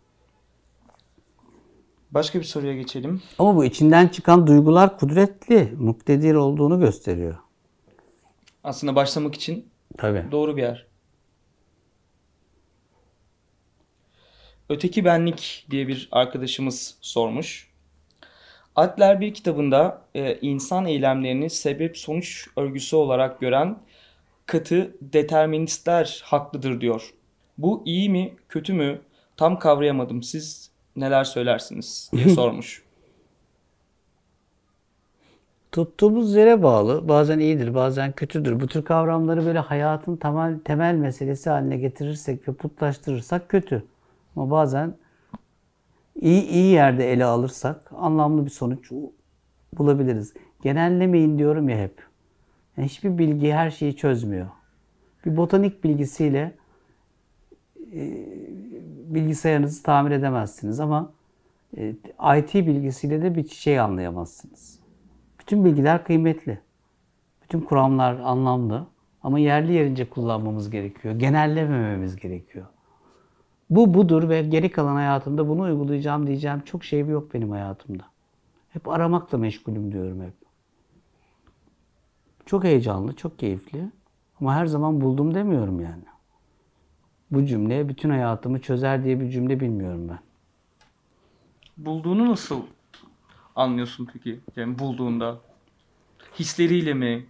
Başka 2.11 2.39
bir 2.39 2.43
soruya 2.43 2.73
geçelim. 2.73 3.21
Ama 3.39 3.55
bu 3.55 3.65
içinden 3.65 4.07
çıkan 4.07 4.47
duygular 4.47 4.97
kudretli, 4.97 5.73
muktedir 5.77 6.35
olduğunu 6.35 6.79
gösteriyor. 6.79 7.35
Aslında 8.63 8.95
başlamak 8.95 9.35
için 9.35 9.65
Tabii. 9.97 10.23
Doğru 10.31 10.57
bir 10.57 10.61
yer. 10.61 10.85
Öteki 14.69 15.05
benlik 15.05 15.67
diye 15.71 15.87
bir 15.87 16.09
arkadaşımız 16.11 16.97
sormuş. 17.01 17.69
Adler 18.75 19.21
bir 19.21 19.33
kitabında 19.33 20.01
e, 20.15 20.37
insan 20.41 20.85
eylemlerini 20.85 21.49
sebep 21.49 21.97
sonuç 21.97 22.47
örgüsü 22.57 22.95
olarak 22.95 23.39
gören 23.39 23.79
katı 24.45 24.95
deterministler 25.01 26.21
haklıdır 26.25 26.81
diyor. 26.81 27.13
Bu 27.57 27.83
iyi 27.85 28.09
mi, 28.09 28.33
kötü 28.49 28.73
mü? 28.73 29.01
Tam 29.37 29.59
kavrayamadım. 29.59 30.23
Siz 30.23 30.71
neler 30.95 31.23
söylersiniz 31.23 32.11
diye 32.13 32.29
sormuş. 32.35 32.85
Tuttuğumuz 35.71 36.35
yere 36.35 36.63
bağlı. 36.63 37.07
Bazen 37.07 37.39
iyidir, 37.39 37.73
bazen 37.73 38.11
kötüdür. 38.11 38.59
Bu 38.59 38.67
tür 38.67 38.85
kavramları 38.85 39.45
böyle 39.45 39.59
hayatın 39.59 40.15
temel, 40.15 40.59
temel 40.59 40.95
meselesi 40.95 41.49
haline 41.49 41.77
getirirsek 41.77 42.47
ve 42.47 42.53
putlaştırırsak 42.53 43.49
kötü. 43.49 43.83
Ama 44.35 44.51
bazen 44.51 44.93
iyi, 46.21 46.43
iyi 46.47 46.71
yerde 46.71 47.11
ele 47.11 47.25
alırsak 47.25 47.91
anlamlı 47.97 48.45
bir 48.45 48.51
sonuç 48.51 48.91
bulabiliriz. 49.77 50.33
Genellemeyin 50.63 51.37
diyorum 51.37 51.69
ya 51.69 51.77
hep. 51.77 52.14
Yani 52.77 52.87
hiçbir 52.87 53.17
bilgi 53.17 53.53
her 53.53 53.71
şeyi 53.71 53.95
çözmüyor. 53.95 54.47
Bir 55.25 55.37
botanik 55.37 55.83
bilgisiyle 55.83 56.55
e, 57.93 58.25
bilgisayarınızı 59.05 59.83
tamir 59.83 60.11
edemezsiniz 60.11 60.79
ama 60.79 61.11
e, 61.77 61.95
IT 62.37 62.53
bilgisiyle 62.53 63.21
de 63.21 63.35
bir 63.35 63.43
çiçeği 63.43 63.81
anlayamazsınız. 63.81 64.79
Bütün 65.39 65.65
bilgiler 65.65 66.03
kıymetli. 66.03 66.59
Bütün 67.43 67.61
kuramlar 67.61 68.19
anlamlı. 68.19 68.87
Ama 69.23 69.39
yerli 69.39 69.73
yerince 69.73 70.09
kullanmamız 70.09 70.69
gerekiyor. 70.69 71.19
Genellemememiz 71.19 72.15
gerekiyor. 72.15 72.65
Bu 73.69 73.93
budur 73.93 74.29
ve 74.29 74.41
geri 74.41 74.71
kalan 74.71 74.95
hayatımda 74.95 75.49
bunu 75.49 75.61
uygulayacağım 75.61 76.27
diyeceğim 76.27 76.61
çok 76.65 76.83
şey 76.83 76.99
yok 76.99 77.33
benim 77.33 77.51
hayatımda. 77.51 78.03
Hep 78.69 78.87
aramakla 78.87 79.37
meşgulüm 79.37 79.91
diyorum 79.91 80.21
hep. 80.21 80.44
Çok 82.45 82.63
heyecanlı, 82.63 83.15
çok 83.15 83.39
keyifli. 83.39 83.89
Ama 84.41 84.55
her 84.55 84.65
zaman 84.65 85.01
buldum 85.01 85.35
demiyorum 85.35 85.79
yani. 85.79 86.03
Bu 87.31 87.45
cümle 87.45 87.89
bütün 87.89 88.09
hayatımı 88.09 88.61
çözer 88.61 89.03
diye 89.03 89.19
bir 89.19 89.29
cümle 89.29 89.59
bilmiyorum 89.59 90.07
ben. 90.09 90.19
Bulduğunu 91.77 92.31
nasıl 92.31 92.61
anlıyorsun 93.55 94.07
peki? 94.13 94.39
Yani 94.55 94.79
bulduğunda 94.79 95.37
hisleriyle 96.39 96.93
mi? 96.93 97.25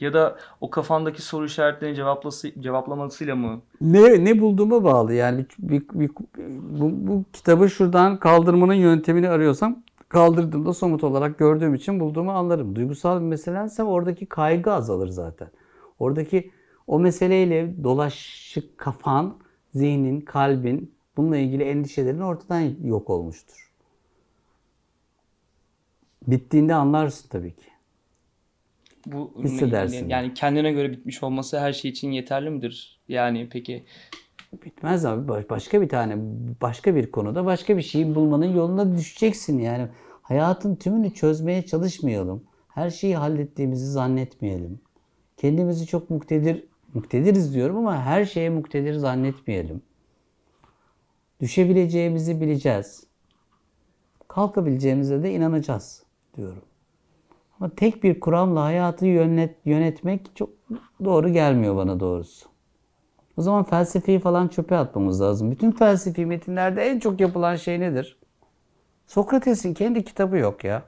Ya 0.00 0.12
da 0.14 0.38
o 0.60 0.70
kafandaki 0.70 1.22
soru 1.22 1.46
işaretlerini 1.46 1.96
cevaplası, 1.96 2.62
cevaplamasıyla 2.62 3.36
mı? 3.36 3.60
Ne, 3.80 4.24
ne 4.24 4.40
bulduğuma 4.40 4.84
bağlı 4.84 5.14
yani 5.14 5.46
bir, 5.58 5.80
bir, 5.80 5.90
bir- 6.00 6.10
bu, 6.80 6.90
bu 7.08 7.24
kitabı 7.32 7.70
şuradan 7.70 8.18
kaldırmanın 8.18 8.74
yöntemini 8.74 9.28
arıyorsam 9.28 9.82
kaldırdığımda 10.14 10.72
somut 10.72 11.04
olarak 11.04 11.38
gördüğüm 11.38 11.74
için 11.74 12.00
bulduğumu 12.00 12.32
anlarım. 12.32 12.76
Duygusal 12.76 13.20
bir 13.20 13.24
meselense 13.24 13.82
oradaki 13.82 14.26
kaygı 14.26 14.72
azalır 14.72 15.08
zaten. 15.08 15.48
Oradaki 15.98 16.50
o 16.86 16.98
meseleyle 16.98 17.84
dolaşık 17.84 18.78
kafan, 18.78 19.36
zihnin, 19.74 20.20
kalbin 20.20 20.94
bununla 21.16 21.36
ilgili 21.36 21.62
endişelerin 21.62 22.20
ortadan 22.20 22.74
yok 22.84 23.10
olmuştur. 23.10 23.72
Bittiğinde 26.26 26.74
anlarsın 26.74 27.28
tabii 27.28 27.54
ki. 27.54 27.66
Bu 29.06 29.32
Hissedersin. 29.42 30.08
yani 30.08 30.34
kendine 30.34 30.72
göre 30.72 30.92
bitmiş 30.92 31.22
olması 31.22 31.60
her 31.60 31.72
şey 31.72 31.90
için 31.90 32.10
yeterli 32.10 32.50
midir? 32.50 33.00
Yani 33.08 33.48
peki 33.52 33.84
Bitmez 34.62 35.04
abi. 35.04 35.28
Baş- 35.28 35.50
Başka 35.50 35.80
bir 35.82 35.88
tane, 35.88 36.16
başka 36.62 36.94
bir 36.94 37.10
konuda 37.10 37.44
başka 37.44 37.76
bir 37.76 37.82
şeyi 37.82 38.14
bulmanın 38.14 38.54
yoluna 38.56 38.96
düşeceksin. 38.96 39.58
Yani 39.58 39.88
hayatın 40.22 40.76
tümünü 40.76 41.14
çözmeye 41.14 41.66
çalışmayalım. 41.66 42.44
Her 42.68 42.90
şeyi 42.90 43.16
hallettiğimizi 43.16 43.90
zannetmeyelim. 43.90 44.80
Kendimizi 45.36 45.86
çok 45.86 46.10
muktedir, 46.10 46.64
muktediriz 46.94 47.54
diyorum 47.54 47.76
ama 47.76 48.02
her 48.02 48.24
şeye 48.24 48.50
muktedir 48.50 48.94
zannetmeyelim. 48.94 49.82
Düşebileceğimizi 51.40 52.40
bileceğiz. 52.40 53.06
Kalkabileceğimize 54.28 55.22
de 55.22 55.32
inanacağız 55.32 56.02
diyorum. 56.36 56.62
Ama 57.60 57.70
tek 57.70 58.02
bir 58.02 58.20
kuramla 58.20 58.64
hayatı 58.64 59.06
yönet, 59.06 59.56
yönetmek 59.64 60.36
çok 60.36 60.50
doğru 61.04 61.28
gelmiyor 61.28 61.76
bana 61.76 62.00
doğrusu. 62.00 62.53
O 63.36 63.42
zaman 63.42 63.64
felsefeyi 63.64 64.18
falan 64.18 64.48
çöpe 64.48 64.76
atmamız 64.76 65.20
lazım. 65.20 65.50
Bütün 65.50 65.70
felsefi 65.72 66.26
metinlerde 66.26 66.82
en 66.82 66.98
çok 66.98 67.20
yapılan 67.20 67.56
şey 67.56 67.80
nedir? 67.80 68.18
Sokrates'in 69.06 69.74
kendi 69.74 70.04
kitabı 70.04 70.36
yok 70.36 70.64
ya. 70.64 70.82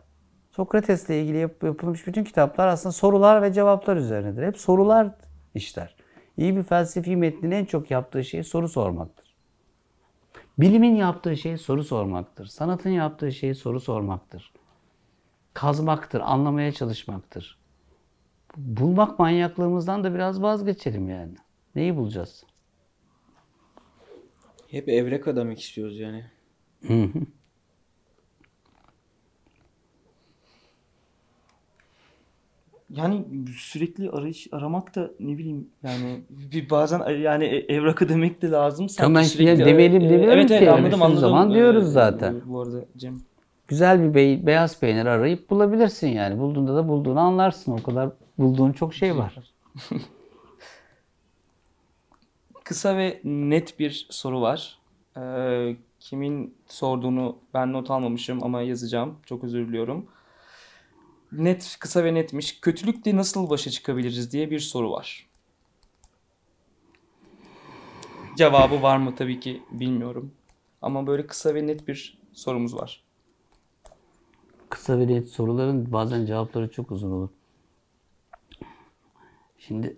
Sokrates'le 0.50 1.10
ilgili 1.10 1.36
yap- 1.36 1.62
yapılmış 1.62 2.06
bütün 2.06 2.24
kitaplar 2.24 2.68
aslında 2.68 2.92
sorular 2.92 3.42
ve 3.42 3.52
cevaplar 3.52 3.96
üzerinedir. 3.96 4.42
Hep 4.46 4.58
sorular 4.58 5.10
işler. 5.54 5.96
İyi 6.36 6.56
bir 6.56 6.62
felsefi 6.62 7.16
metnin 7.16 7.50
en 7.50 7.64
çok 7.64 7.90
yaptığı 7.90 8.24
şey 8.24 8.42
soru 8.42 8.68
sormaktır. 8.68 9.36
Bilimin 10.58 10.94
yaptığı 10.94 11.36
şey 11.36 11.58
soru 11.58 11.84
sormaktır. 11.84 12.46
Sanatın 12.46 12.90
yaptığı 12.90 13.32
şey 13.32 13.54
soru 13.54 13.80
sormaktır. 13.80 14.52
Kazmaktır, 15.54 16.20
anlamaya 16.20 16.72
çalışmaktır. 16.72 17.58
Bulmak 18.56 19.18
manyaklığımızdan 19.18 20.04
da 20.04 20.14
biraz 20.14 20.42
vazgeçelim 20.42 21.08
yani. 21.08 21.34
Neyi 21.76 21.96
bulacağız? 21.96 22.44
Hep 24.70 24.88
evrek 24.88 25.28
adamak 25.28 25.60
istiyoruz 25.60 25.98
yani. 25.98 26.24
Yani 32.90 33.24
sürekli 33.58 34.10
arayış 34.10 34.46
aramak 34.52 34.94
da 34.94 35.10
ne 35.20 35.38
bileyim 35.38 35.68
yani 35.82 36.20
bir 36.30 36.70
bazen 36.70 37.10
yani 37.10 37.44
e- 37.44 37.74
evrakı 37.74 38.08
demek 38.08 38.42
de 38.42 38.50
lazım. 38.50 38.88
sanki 38.88 39.02
Tamam, 39.06 39.24
sürekli- 39.24 39.64
demeyelim 39.64 40.02
e, 40.02 40.10
demiyorum 40.10 40.38
evet, 40.38 40.48
ki. 40.48 40.54
Evet 40.54 40.68
anladım 40.68 41.02
anladım. 41.02 41.20
zaman 41.20 41.50
Ee, 41.50 41.54
diyoruz 41.54 41.92
zaten. 41.92 42.40
Bu 42.46 42.60
arada 42.62 42.84
Cem. 42.96 43.20
Güzel 43.68 44.02
bir 44.02 44.14
bey- 44.14 44.46
beyaz 44.46 44.80
peynir 44.80 45.06
arayıp 45.06 45.50
bulabilirsin 45.50 46.08
yani. 46.08 46.38
Bulduğunda 46.38 46.76
da 46.76 46.88
bulduğunu 46.88 47.20
anlarsın. 47.20 47.72
O 47.72 47.82
kadar 47.82 48.10
bulduğun 48.38 48.72
çok 48.72 48.94
şey 48.94 49.16
var. 49.16 49.34
Kısa 52.66 52.96
ve 52.96 53.20
net 53.24 53.78
bir 53.78 54.06
soru 54.10 54.40
var. 54.40 54.78
Ee, 55.16 55.76
kimin 56.00 56.54
sorduğunu 56.68 57.38
ben 57.54 57.72
not 57.72 57.90
almamışım 57.90 58.44
ama 58.44 58.62
yazacağım. 58.62 59.18
Çok 59.26 59.44
özür 59.44 59.68
diliyorum. 59.68 60.06
Net, 61.32 61.76
kısa 61.80 62.04
ve 62.04 62.14
netmiş. 62.14 62.60
Kötülükle 62.60 63.16
nasıl 63.16 63.50
başa 63.50 63.70
çıkabiliriz 63.70 64.32
diye 64.32 64.50
bir 64.50 64.60
soru 64.60 64.92
var. 64.92 65.26
Cevabı 68.36 68.82
var 68.82 68.96
mı 68.96 69.14
tabii 69.16 69.40
ki 69.40 69.62
bilmiyorum. 69.70 70.32
Ama 70.82 71.06
böyle 71.06 71.26
kısa 71.26 71.54
ve 71.54 71.66
net 71.66 71.88
bir 71.88 72.18
sorumuz 72.32 72.74
var. 72.74 73.04
Kısa 74.68 74.98
ve 74.98 75.06
net 75.06 75.28
soruların 75.28 75.92
bazen 75.92 76.26
cevapları 76.26 76.70
çok 76.70 76.90
uzun 76.90 77.10
olur. 77.10 77.28
Şimdi 79.58 79.96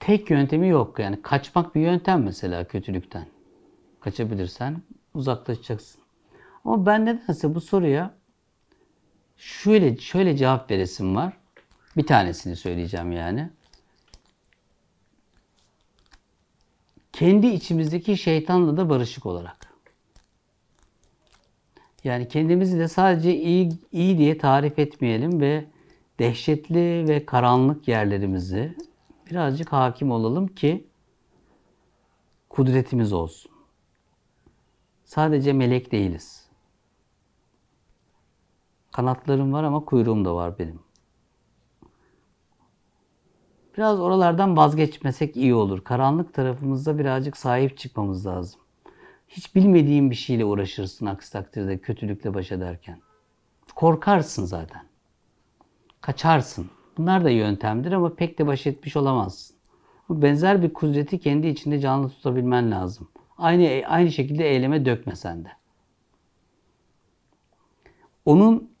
tek 0.00 0.30
yöntemi 0.30 0.68
yok 0.68 0.98
yani. 0.98 1.22
Kaçmak 1.22 1.74
bir 1.74 1.80
yöntem 1.80 2.22
mesela 2.22 2.64
kötülükten. 2.64 3.26
Kaçabilirsen 4.00 4.82
uzaklaşacaksın. 5.14 6.00
Ama 6.64 6.86
ben 6.86 7.06
nedense 7.06 7.54
bu 7.54 7.60
soruya 7.60 8.14
şöyle 9.36 9.96
şöyle 9.96 10.36
cevap 10.36 10.70
veresim 10.70 11.16
var. 11.16 11.36
Bir 11.96 12.06
tanesini 12.06 12.56
söyleyeceğim 12.56 13.12
yani. 13.12 13.50
Kendi 17.12 17.46
içimizdeki 17.46 18.16
şeytanla 18.16 18.76
da 18.76 18.90
barışık 18.90 19.26
olarak. 19.26 19.68
Yani 22.04 22.28
kendimizi 22.28 22.78
de 22.78 22.88
sadece 22.88 23.36
iyi, 23.36 23.72
iyi 23.92 24.18
diye 24.18 24.38
tarif 24.38 24.78
etmeyelim 24.78 25.40
ve 25.40 25.64
dehşetli 26.18 27.08
ve 27.08 27.26
karanlık 27.26 27.88
yerlerimizi 27.88 28.74
birazcık 29.30 29.72
hakim 29.72 30.10
olalım 30.10 30.46
ki 30.46 30.86
kudretimiz 32.48 33.12
olsun. 33.12 33.52
Sadece 35.04 35.52
melek 35.52 35.92
değiliz. 35.92 36.48
Kanatlarım 38.92 39.52
var 39.52 39.64
ama 39.64 39.84
kuyruğum 39.84 40.24
da 40.24 40.34
var 40.34 40.58
benim. 40.58 40.80
Biraz 43.76 44.00
oralardan 44.00 44.56
vazgeçmesek 44.56 45.36
iyi 45.36 45.54
olur. 45.54 45.84
Karanlık 45.84 46.34
tarafımızda 46.34 46.98
birazcık 46.98 47.36
sahip 47.36 47.78
çıkmamız 47.78 48.26
lazım. 48.26 48.60
Hiç 49.28 49.54
bilmediğin 49.54 50.10
bir 50.10 50.16
şeyle 50.16 50.44
uğraşırsın 50.44 51.06
aksi 51.06 51.32
takdirde 51.32 51.78
kötülükle 51.78 52.34
baş 52.34 52.52
ederken. 52.52 53.00
Korkarsın 53.74 54.44
zaten. 54.44 54.82
Kaçarsın. 56.00 56.70
Bunlar 56.98 57.24
da 57.24 57.30
yöntemdir 57.30 57.92
ama 57.92 58.14
pek 58.14 58.38
de 58.38 58.46
baş 58.46 58.66
etmiş 58.66 58.96
olamazsın. 58.96 59.56
Benzer 60.10 60.62
bir 60.62 60.72
kudreti 60.72 61.20
kendi 61.20 61.46
içinde 61.46 61.80
canlı 61.80 62.08
tutabilmen 62.08 62.70
lazım. 62.70 63.08
Aynı 63.38 63.86
aynı 63.86 64.12
şekilde 64.12 64.50
eyleme 64.50 64.84
dökmesen 64.84 65.44
de. 65.44 65.48
Onun 68.24 68.72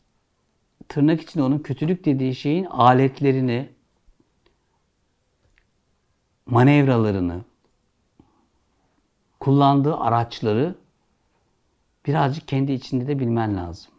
tırnak 0.88 1.20
içinde 1.20 1.44
onun 1.44 1.58
kötülük 1.58 2.04
dediği 2.04 2.34
şeyin 2.34 2.64
aletlerini, 2.64 3.68
manevralarını, 6.46 7.44
kullandığı 9.40 9.96
araçları 9.96 10.74
birazcık 12.06 12.48
kendi 12.48 12.72
içinde 12.72 13.06
de 13.06 13.18
bilmen 13.18 13.56
lazım. 13.56 13.92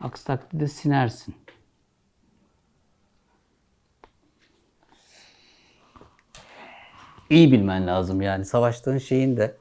Aksi 0.00 0.26
takdirde 0.26 0.68
sinersin. 0.68 1.34
İyi 7.34 7.52
bilmen 7.52 7.86
lazım 7.86 8.22
yani 8.22 8.44
savaştığın 8.44 8.98
şeyin 8.98 9.36
de 9.36 9.56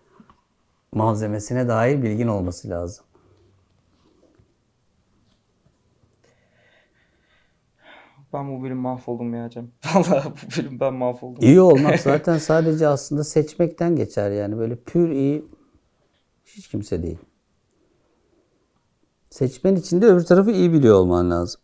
malzemesine 0.91 1.67
dair 1.67 2.03
bilgin 2.03 2.27
olması 2.27 2.69
lazım. 2.69 3.05
Ben 8.33 8.51
bu 8.51 8.63
bölüm 8.63 8.77
mahvoldum 8.77 9.33
ya 9.33 9.49
Cem. 9.49 9.71
Vallahi 9.95 10.29
bu 10.29 10.61
bölüm 10.61 10.79
ben 10.79 10.93
mahvoldum. 10.93 11.43
İyi 11.43 11.61
olmak 11.61 11.99
zaten 11.99 12.37
sadece 12.37 12.87
aslında 12.87 13.23
seçmekten 13.23 13.95
geçer 13.95 14.31
yani 14.31 14.57
böyle 14.57 14.75
pür 14.75 15.09
iyi 15.09 15.45
hiç 16.45 16.67
kimse 16.67 17.03
değil. 17.03 17.19
Seçmen 19.29 19.75
için 19.75 20.01
de 20.01 20.05
öbür 20.05 20.25
tarafı 20.25 20.51
iyi 20.51 20.73
biliyor 20.73 20.95
olman 20.95 21.31
lazım. 21.31 21.61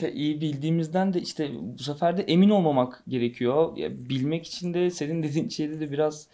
Ya 0.00 0.10
iyi 0.10 0.40
bildiğimizden 0.40 1.14
de 1.14 1.20
işte 1.20 1.50
bu 1.78 1.82
sefer 1.82 2.16
de 2.16 2.22
emin 2.22 2.50
olmamak 2.50 3.02
gerekiyor. 3.08 3.76
Ya 3.76 3.90
bilmek 4.08 4.46
için 4.46 4.74
de 4.74 4.90
senin 4.90 5.22
dediğin 5.22 5.48
şeyde 5.48 5.80
de 5.80 5.92
biraz 5.92 6.28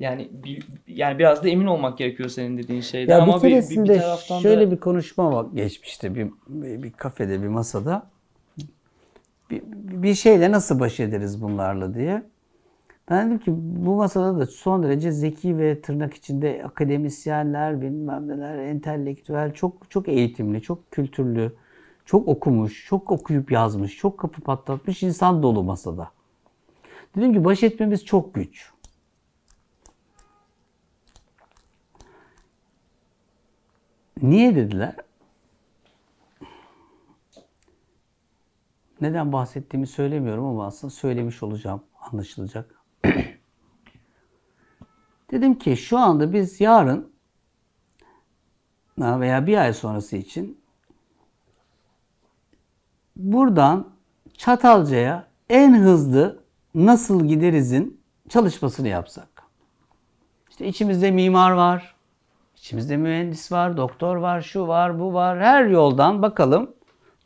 yani 0.00 0.28
bil- 0.44 0.62
yani 0.88 1.18
biraz 1.18 1.44
da 1.44 1.48
emin 1.48 1.66
olmak 1.66 1.98
gerekiyor 1.98 2.28
senin 2.28 2.58
dediğin 2.58 2.80
şeyde 2.80 3.12
Ya 3.12 3.18
ama 3.22 3.42
bir 3.44 3.70
bir, 3.70 3.84
bir, 3.84 3.94
taraftan 3.94 4.42
şöyle 4.42 4.66
da 4.66 4.70
bir 4.70 4.76
konuşma 4.76 5.32
var- 5.32 5.46
geçmişti 5.54 6.14
bir, 6.14 6.28
bir, 6.48 6.82
bir 6.82 6.92
kafede 6.92 7.42
bir 7.42 7.48
masada. 7.48 8.10
Bir, 9.50 9.62
bir 10.02 10.14
şeyle 10.14 10.52
nasıl 10.52 10.80
baş 10.80 11.00
ederiz 11.00 11.42
bunlarla 11.42 11.94
diye. 11.94 12.22
Ben 13.10 13.26
dedim 13.26 13.38
ki 13.38 13.52
bu 13.56 13.96
masada 13.96 14.40
da 14.40 14.46
son 14.46 14.82
derece 14.82 15.12
zeki 15.12 15.58
ve 15.58 15.80
tırnak 15.82 16.14
içinde 16.14 16.62
akademisyenler, 16.66 17.80
bilmem 17.82 18.28
neler, 18.28 18.58
entelektüel, 18.58 19.54
çok 19.54 19.90
çok 19.90 20.08
eğitimli, 20.08 20.62
çok 20.62 20.90
kültürlü, 20.92 21.52
çok 22.12 22.28
okumuş, 22.28 22.86
çok 22.86 23.10
okuyup 23.10 23.52
yazmış, 23.52 23.96
çok 23.96 24.18
kapı 24.18 24.40
patlatmış 24.40 25.02
insan 25.02 25.42
dolu 25.42 25.62
masada. 25.62 26.10
Dedim 27.16 27.32
ki 27.32 27.44
baş 27.44 27.62
etmemiz 27.62 28.04
çok 28.04 28.34
güç. 28.34 28.72
Niye 34.22 34.56
dediler? 34.56 34.96
Neden 39.00 39.32
bahsettiğimi 39.32 39.86
söylemiyorum 39.86 40.44
ama 40.44 40.66
aslında 40.66 40.90
söylemiş 40.90 41.42
olacağım. 41.42 41.82
Anlaşılacak. 42.00 42.80
Dedim 45.30 45.58
ki 45.58 45.76
şu 45.76 45.98
anda 45.98 46.32
biz 46.32 46.60
yarın 46.60 47.12
veya 48.98 49.46
bir 49.46 49.56
ay 49.56 49.72
sonrası 49.72 50.16
için 50.16 50.61
buradan 53.16 53.88
Çatalca'ya 54.36 55.26
en 55.48 55.74
hızlı 55.74 56.42
nasıl 56.74 57.24
giderizin 57.24 58.00
çalışmasını 58.28 58.88
yapsak. 58.88 59.28
İşte 60.50 60.66
içimizde 60.66 61.10
mimar 61.10 61.50
var, 61.50 61.94
içimizde 62.56 62.96
mühendis 62.96 63.52
var, 63.52 63.76
doktor 63.76 64.16
var, 64.16 64.40
şu 64.40 64.68
var, 64.68 65.00
bu 65.00 65.14
var. 65.14 65.40
Her 65.40 65.64
yoldan 65.64 66.22
bakalım. 66.22 66.74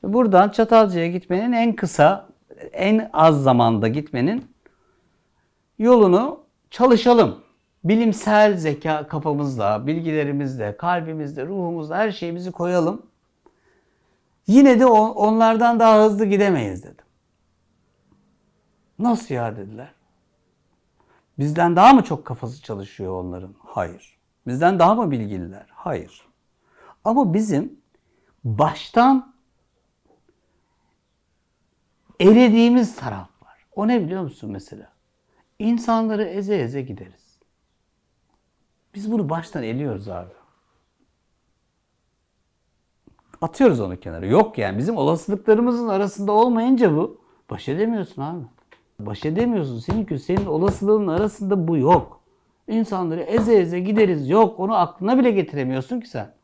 Buradan 0.03 0.49
Çatalca'ya 0.49 1.07
gitmenin 1.07 1.53
en 1.53 1.77
kısa, 1.77 2.29
en 2.73 3.11
az 3.13 3.43
zamanda 3.43 3.89
gitmenin 3.89 4.45
yolunu 5.79 6.41
çalışalım. 6.71 7.39
Bilimsel 7.85 8.57
zeka 8.57 9.07
kafamızla, 9.07 9.87
bilgilerimizle, 9.87 10.77
kalbimizle, 10.77 11.47
ruhumuzla 11.47 11.97
her 11.97 12.11
şeyimizi 12.11 12.53
koyalım. 12.53 13.03
Yine 14.47 14.81
de 14.81 14.87
on- 14.87 15.15
onlardan 15.15 15.81
daha 15.81 16.05
hızlı 16.05 16.25
gidemeyiz 16.25 16.83
dedim. 16.85 17.05
Nasıl 18.99 19.35
ya 19.35 19.57
dediler. 19.57 19.95
Bizden 21.39 21.77
daha 21.77 21.93
mı 21.93 22.05
çok 22.05 22.25
kafası 22.25 22.63
çalışıyor 22.63 23.13
onların? 23.25 23.55
Hayır. 23.65 24.19
Bizden 24.47 24.79
daha 24.79 24.95
mı 24.95 25.11
bilgililer? 25.11 25.67
Hayır. 25.71 26.27
Ama 27.05 27.35
bizim 27.35 27.81
baştan 28.45 29.35
elediğimiz 32.21 32.97
taraf 32.97 33.29
var. 33.43 33.67
O 33.77 33.89
ne 33.89 34.03
biliyor 34.05 34.23
musun 34.23 34.51
mesela? 34.51 34.93
İnsanları 35.59 36.25
eze 36.25 36.57
eze 36.57 36.83
gideriz. 36.83 37.39
Biz 38.95 39.13
bunu 39.13 39.29
baştan 39.31 39.63
eliyoruz 39.63 40.09
abi. 40.09 40.33
Atıyoruz 43.41 43.81
onu 43.81 44.01
kenara. 44.01 44.27
Yok 44.27 44.59
yani 44.59 44.79
bizim 44.79 44.97
olasılıklarımızın 44.97 45.89
arasında 45.89 46.33
olmayınca 46.33 46.97
bu 46.97 47.21
baş 47.51 47.69
edemiyorsun 47.69 48.23
abi. 48.23 48.45
Baş 49.01 49.25
edemiyorsun. 49.25 49.79
Senin 49.79 50.17
senin 50.17 50.47
olasılığın 50.47 51.07
arasında 51.07 51.69
bu 51.69 51.77
yok. 51.77 52.21
İnsanları 52.69 53.21
eze 53.21 53.55
eze 53.55 53.81
gideriz. 53.81 54.29
Yok 54.29 54.61
onu 54.61 54.77
aklına 54.77 55.19
bile 55.19 55.31
getiremiyorsun 55.31 56.01
ki 56.01 56.09
sen. 56.09 56.35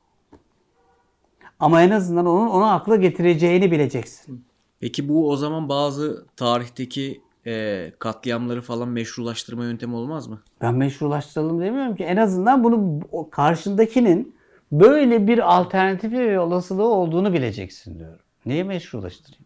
Ama 1.61 1.83
en 1.83 1.91
azından 1.91 2.27
onun 2.27 2.49
onu 2.49 2.65
akla 2.65 2.97
getireceğini 2.97 3.71
bileceksin. 3.71 4.45
Peki 4.81 5.09
bu 5.09 5.31
o 5.31 5.37
zaman 5.37 5.69
bazı 5.69 6.27
tarihteki 6.37 7.21
e, 7.47 7.93
katliamları 7.99 8.63
falan 8.63 8.89
meşrulaştırma 8.89 9.65
yöntemi 9.65 9.95
olmaz 9.95 10.27
mı? 10.27 10.39
Ben 10.61 10.75
meşrulaştıralım 10.75 11.61
demiyorum 11.61 11.97
ki. 11.97 12.05
En 12.05 12.17
azından 12.17 12.65
bunu 12.65 13.01
karşındakinin 13.31 14.35
böyle 14.73 15.27
bir 15.27 15.55
alternatifi 15.57 16.19
ve 16.19 16.41
olasılığı 16.41 16.89
olduğunu 16.89 17.33
bileceksin 17.33 17.99
diyorum. 17.99 18.21
Niye 18.47 18.65
meşrulaştırayım? 18.65 19.45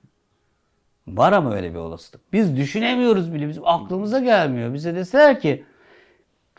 Var 1.06 1.32
ama 1.32 1.54
öyle 1.54 1.70
bir 1.70 1.78
olasılık. 1.78 2.32
Biz 2.32 2.56
düşünemiyoruz 2.56 3.34
bile. 3.34 3.48
Bizim 3.48 3.66
aklımıza 3.66 4.20
gelmiyor. 4.20 4.74
Bize 4.74 4.94
deseler 4.94 5.40
ki 5.40 5.64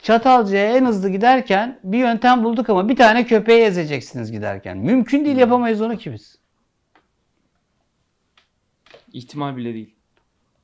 Çatalca'ya 0.01 0.77
en 0.77 0.85
hızlı 0.85 1.09
giderken 1.09 1.79
bir 1.83 1.97
yöntem 1.97 2.43
bulduk 2.43 2.69
ama 2.69 2.89
bir 2.89 2.95
tane 2.95 3.25
köpeği 3.25 3.63
ezeceksiniz 3.63 4.31
giderken. 4.31 4.77
Mümkün 4.77 5.25
değil 5.25 5.37
yapamayız 5.37 5.81
onu 5.81 5.97
ki 5.97 6.13
biz. 6.13 6.39
İhtimal 9.13 9.57
bile 9.57 9.73
değil. 9.73 9.95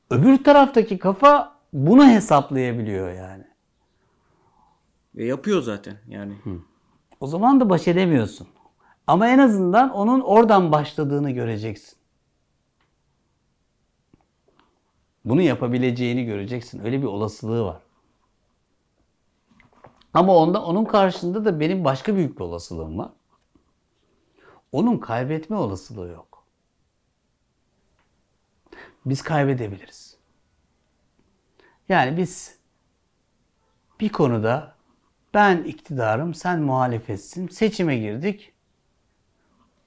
Öbür 0.09 0.43
taraftaki 0.43 0.97
kafa 0.99 1.55
bunu 1.73 2.07
hesaplayabiliyor 2.07 3.11
yani. 3.11 3.43
Ve 5.15 5.25
yapıyor 5.25 5.61
zaten 5.61 5.97
yani. 6.07 6.33
O 7.23 7.27
zaman 7.27 7.59
da 7.59 7.69
baş 7.69 7.87
edemiyorsun. 7.87 8.47
Ama 9.07 9.27
en 9.27 9.39
azından 9.39 9.89
onun 9.89 10.21
oradan 10.21 10.71
başladığını 10.71 11.31
göreceksin. 11.31 11.97
Bunu 15.25 15.41
yapabileceğini 15.41 16.25
göreceksin. 16.25 16.85
Öyle 16.85 17.01
bir 17.01 17.07
olasılığı 17.07 17.65
var. 17.65 17.81
Ama 20.13 20.35
onda 20.35 20.65
onun 20.65 20.85
karşında 20.85 21.45
da 21.45 21.59
benim 21.59 21.85
başka 21.85 22.15
büyük 22.15 22.39
bir 22.39 22.43
olasılığım 22.43 22.97
var. 22.97 23.11
Onun 24.71 24.97
kaybetme 24.97 25.55
olasılığı 25.55 26.07
yok. 26.07 26.43
Biz 29.05 29.21
kaybedebiliriz. 29.21 30.17
Yani 31.89 32.17
biz 32.17 32.59
bir 33.99 34.09
konuda 34.09 34.72
ben 35.33 35.63
iktidarım, 35.63 36.33
sen 36.33 36.61
muhalefetsin. 36.61 37.47
Seçime 37.47 37.97
girdik. 37.97 38.53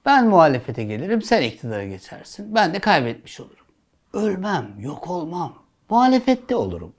Ben 0.05 0.29
muhalefete 0.29 0.85
gelirim, 0.85 1.23
sen 1.23 1.43
iktidara 1.43 1.85
geçersin. 1.85 2.55
Ben 2.55 2.75
de 2.75 2.79
kaybetmiş 2.79 3.41
olurum. 3.41 3.67
Ölmem, 4.13 4.75
yok 4.79 5.11
olmam. 5.11 5.55
Muhalefette 5.91 6.57
olurum. 6.57 6.93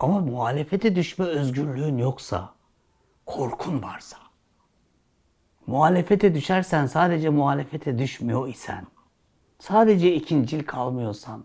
Ama 0.00 0.20
muhalefete 0.20 0.96
düşme 0.96 1.24
özgürlüğün 1.24 1.98
yoksa, 1.98 2.54
korkun 3.26 3.82
varsa, 3.82 4.16
muhalefete 5.66 6.34
düşersen 6.34 6.86
sadece 6.86 7.28
muhalefete 7.28 7.98
düşmüyor 7.98 8.48
isen, 8.48 8.86
sadece 9.58 10.14
ikincil 10.14 10.64
kalmıyorsan, 10.64 11.44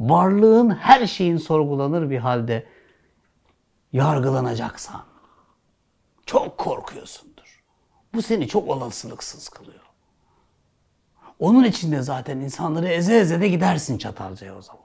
varlığın 0.00 0.70
her 0.70 1.06
şeyin 1.06 1.36
sorgulanır 1.36 2.10
bir 2.10 2.18
halde 2.18 2.66
yargılanacaksan 3.94 5.02
çok 6.26 6.58
korkuyorsundur. 6.58 7.62
Bu 8.14 8.22
seni 8.22 8.48
çok 8.48 8.68
olasılıksız 8.68 9.48
kılıyor. 9.48 9.80
Onun 11.38 11.64
için 11.64 11.92
de 11.92 12.02
zaten 12.02 12.38
insanları 12.38 12.88
eze 12.88 13.16
eze 13.18 13.40
de 13.40 13.48
gidersin 13.48 13.98
Çatalca'ya 13.98 14.56
o 14.56 14.62
zaman. 14.62 14.82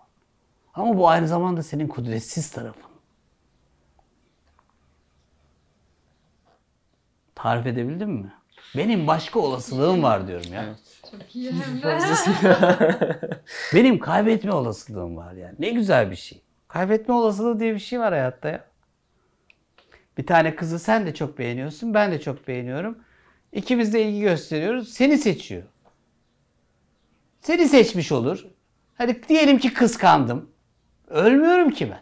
Ama 0.73 0.97
bu 0.97 1.09
aynı 1.09 1.27
zamanda 1.27 1.63
senin 1.63 1.87
kudretsiz 1.87 2.51
tarafın. 2.51 2.89
Tarif 7.35 7.65
edebildim 7.67 8.09
mi? 8.09 8.33
Benim 8.77 9.07
başka 9.07 9.39
olasılığım 9.39 10.03
var 10.03 10.27
diyorum 10.27 10.53
ya. 10.53 10.75
Çok 11.11 11.35
iyi 11.35 11.51
hem 11.51 11.81
de. 11.83 13.19
Benim 13.73 13.99
kaybetme 13.99 14.53
olasılığım 14.53 15.17
var 15.17 15.33
yani. 15.33 15.55
Ne 15.59 15.69
güzel 15.69 16.11
bir 16.11 16.15
şey. 16.15 16.41
Kaybetme 16.67 17.13
olasılığı 17.13 17.59
diye 17.59 17.73
bir 17.73 17.79
şey 17.79 17.99
var 17.99 18.13
hayatta 18.13 18.49
ya. 18.49 18.68
Bir 20.19 20.25
tane 20.25 20.55
kızı 20.55 20.79
sen 20.79 21.05
de 21.05 21.13
çok 21.13 21.37
beğeniyorsun, 21.37 21.93
ben 21.93 22.11
de 22.11 22.21
çok 22.21 22.47
beğeniyorum. 22.47 22.97
İkimiz 23.51 23.93
de 23.93 24.03
ilgi 24.03 24.21
gösteriyoruz. 24.21 24.89
Seni 24.89 25.17
seçiyor. 25.17 25.63
Seni 27.41 27.67
seçmiş 27.67 28.11
olur. 28.11 28.47
Hadi 28.97 29.21
diyelim 29.29 29.57
ki 29.57 29.73
kıskandım. 29.73 30.49
Ölmüyorum 31.07 31.69
ki 31.69 31.91
ben. 31.91 32.01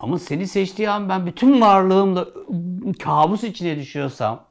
Ama 0.00 0.18
seni 0.18 0.46
seçtiği 0.46 0.90
an 0.90 1.08
ben 1.08 1.26
bütün 1.26 1.60
varlığımla 1.60 2.28
kabus 2.98 3.44
içine 3.44 3.76
düşüyorsam, 3.76 4.46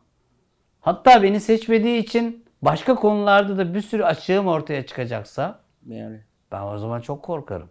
hatta 0.81 1.23
beni 1.23 1.39
seçmediği 1.39 2.03
için 2.03 2.45
başka 2.61 2.95
konularda 2.95 3.57
da 3.57 3.73
bir 3.73 3.81
sürü 3.81 4.03
açığım 4.03 4.47
ortaya 4.47 4.85
çıkacaksa 4.85 5.61
Yani 5.87 6.19
ben 6.51 6.61
o 6.61 6.77
zaman 6.77 7.01
çok 7.01 7.23
korkarım. 7.23 7.69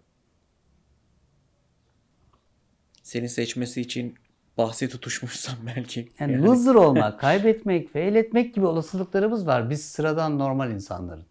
Seni 3.08 3.28
seçmesi 3.28 3.80
için 3.80 4.14
bahsi 4.58 4.88
tutuşmuşsan 4.88 5.54
belki. 5.66 6.08
Yani, 6.20 6.32
Yani 6.32 6.44
loser 6.44 6.74
olmak, 6.84 7.20
kaybetmek, 7.20 7.92
fail 7.92 8.14
etmek 8.14 8.54
gibi 8.54 8.66
olasılıklarımız 8.66 9.46
var. 9.46 9.70
Biz 9.70 9.84
sıradan 9.84 10.38
normal 10.38 10.70
insanların. 10.70 11.26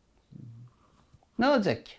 Ne 1.40 1.50
olacak 1.50 1.86
ki? 1.86 1.94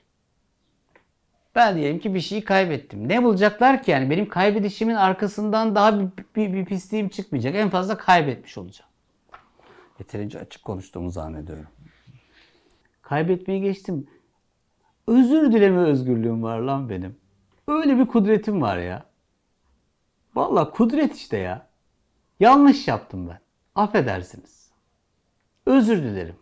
Ben 1.54 1.76
diyelim 1.76 1.98
ki 1.98 2.14
bir 2.14 2.20
şeyi 2.20 2.44
kaybettim. 2.44 3.08
Ne 3.08 3.24
bulacaklar 3.24 3.82
ki 3.82 3.90
yani? 3.90 4.10
Benim 4.10 4.28
kaybedişimin 4.28 4.94
arkasından 4.94 5.74
daha 5.74 6.00
bir, 6.00 6.08
bir, 6.36 6.52
bir 6.52 6.64
pisliğim 6.64 7.08
çıkmayacak. 7.08 7.54
En 7.54 7.70
fazla 7.70 7.96
kaybetmiş 7.96 8.58
olacağım. 8.58 8.90
Yeterince 9.98 10.38
açık 10.38 10.64
konuştuğumu 10.64 11.10
zannediyorum. 11.10 11.66
Kaybetmeyi 13.02 13.62
geçtim. 13.62 14.06
Özür 15.06 15.52
dileme 15.52 15.80
özgürlüğüm 15.80 16.42
var 16.42 16.58
lan 16.58 16.88
benim. 16.88 17.16
Öyle 17.68 17.98
bir 17.98 18.06
kudretim 18.06 18.62
var 18.62 18.78
ya. 18.78 19.08
Vallahi 20.38 20.70
kudret 20.70 21.16
işte 21.16 21.37
ya. 21.37 21.68
Yanlış 22.40 22.88
yaptım 22.88 23.29
ben. 23.29 23.40
Affedersiniz. 23.74 24.70
Özür 25.66 26.03
dilerim. 26.03 26.37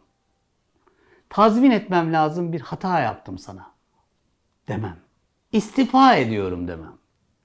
Tazmin 1.31 1.71
etmem 1.71 2.13
lazım 2.13 2.53
bir 2.53 2.61
hata 2.61 3.01
yaptım 3.01 3.39
sana. 3.39 3.75
Demem. 4.69 5.01
İstifa 5.53 6.17
ediyorum 6.17 6.69
demem. 6.69 6.99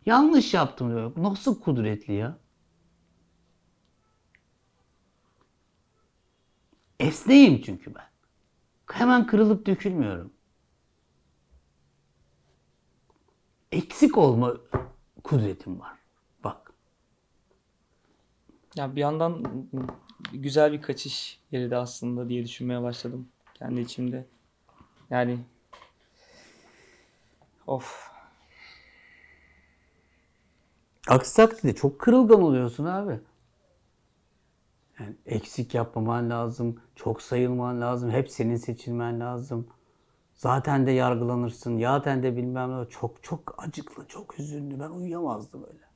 Yanlış 0.05 0.53
yaptım 0.53 0.89
diyor. 0.89 1.11
Nasıl 1.17 1.61
kudretli 1.61 2.13
ya? 2.13 2.37
Esneyim 6.99 7.61
çünkü 7.61 7.95
ben. 7.95 8.09
Hemen 8.91 9.27
kırılıp 9.27 9.65
dökülmüyorum. 9.65 10.33
Eksik 13.71 14.17
olma 14.17 14.53
kudretim 15.23 15.79
var. 15.79 16.00
Bak. 18.71 18.77
Ya 18.77 18.95
bir 18.95 19.01
yandan 19.01 19.43
güzel 20.33 20.71
bir 20.73 20.81
kaçış 20.81 21.39
yeri 21.51 21.71
de 21.71 21.77
aslında 21.77 22.29
diye 22.29 22.43
düşünmeye 22.43 22.81
başladım 22.81 23.27
kendi 23.53 23.81
içimde. 23.81 24.25
Yani 25.09 25.39
of 27.67 28.11
Aksi 31.07 31.35
takdirde 31.35 31.75
çok 31.75 31.99
kırılgan 31.99 32.41
oluyorsun 32.41 32.85
abi. 32.85 33.19
Yani 34.99 35.15
eksik 35.25 35.75
yapmaman 35.75 36.29
lazım, 36.29 36.81
çok 36.95 37.21
sayılman 37.21 37.81
lazım, 37.81 38.11
hep 38.11 38.31
senin 38.31 38.55
seçilmen 38.55 39.19
lazım. 39.19 39.67
Zaten 40.33 40.85
de 40.87 40.91
yargılanırsın, 40.91 41.79
zaten 41.79 42.23
de 42.23 42.37
bilmem 42.37 42.81
ne. 42.81 42.89
Çok 42.89 43.23
çok 43.23 43.55
acıklı, 43.57 44.07
çok 44.07 44.37
hüzünlü. 44.37 44.79
Ben 44.79 44.89
uyuyamazdım 44.89 45.63
öyle. 45.63 45.90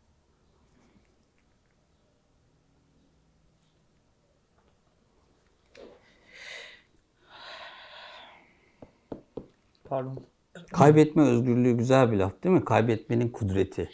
Pardon. 9.89 10.26
Kaybetme 10.74 11.24
özgürlüğü 11.24 11.78
güzel 11.78 12.12
bir 12.12 12.17
laf 12.17 12.43
değil 12.43 12.56
mi? 12.56 12.65
Kaybetmenin 12.65 13.30
kudreti. 13.30 13.89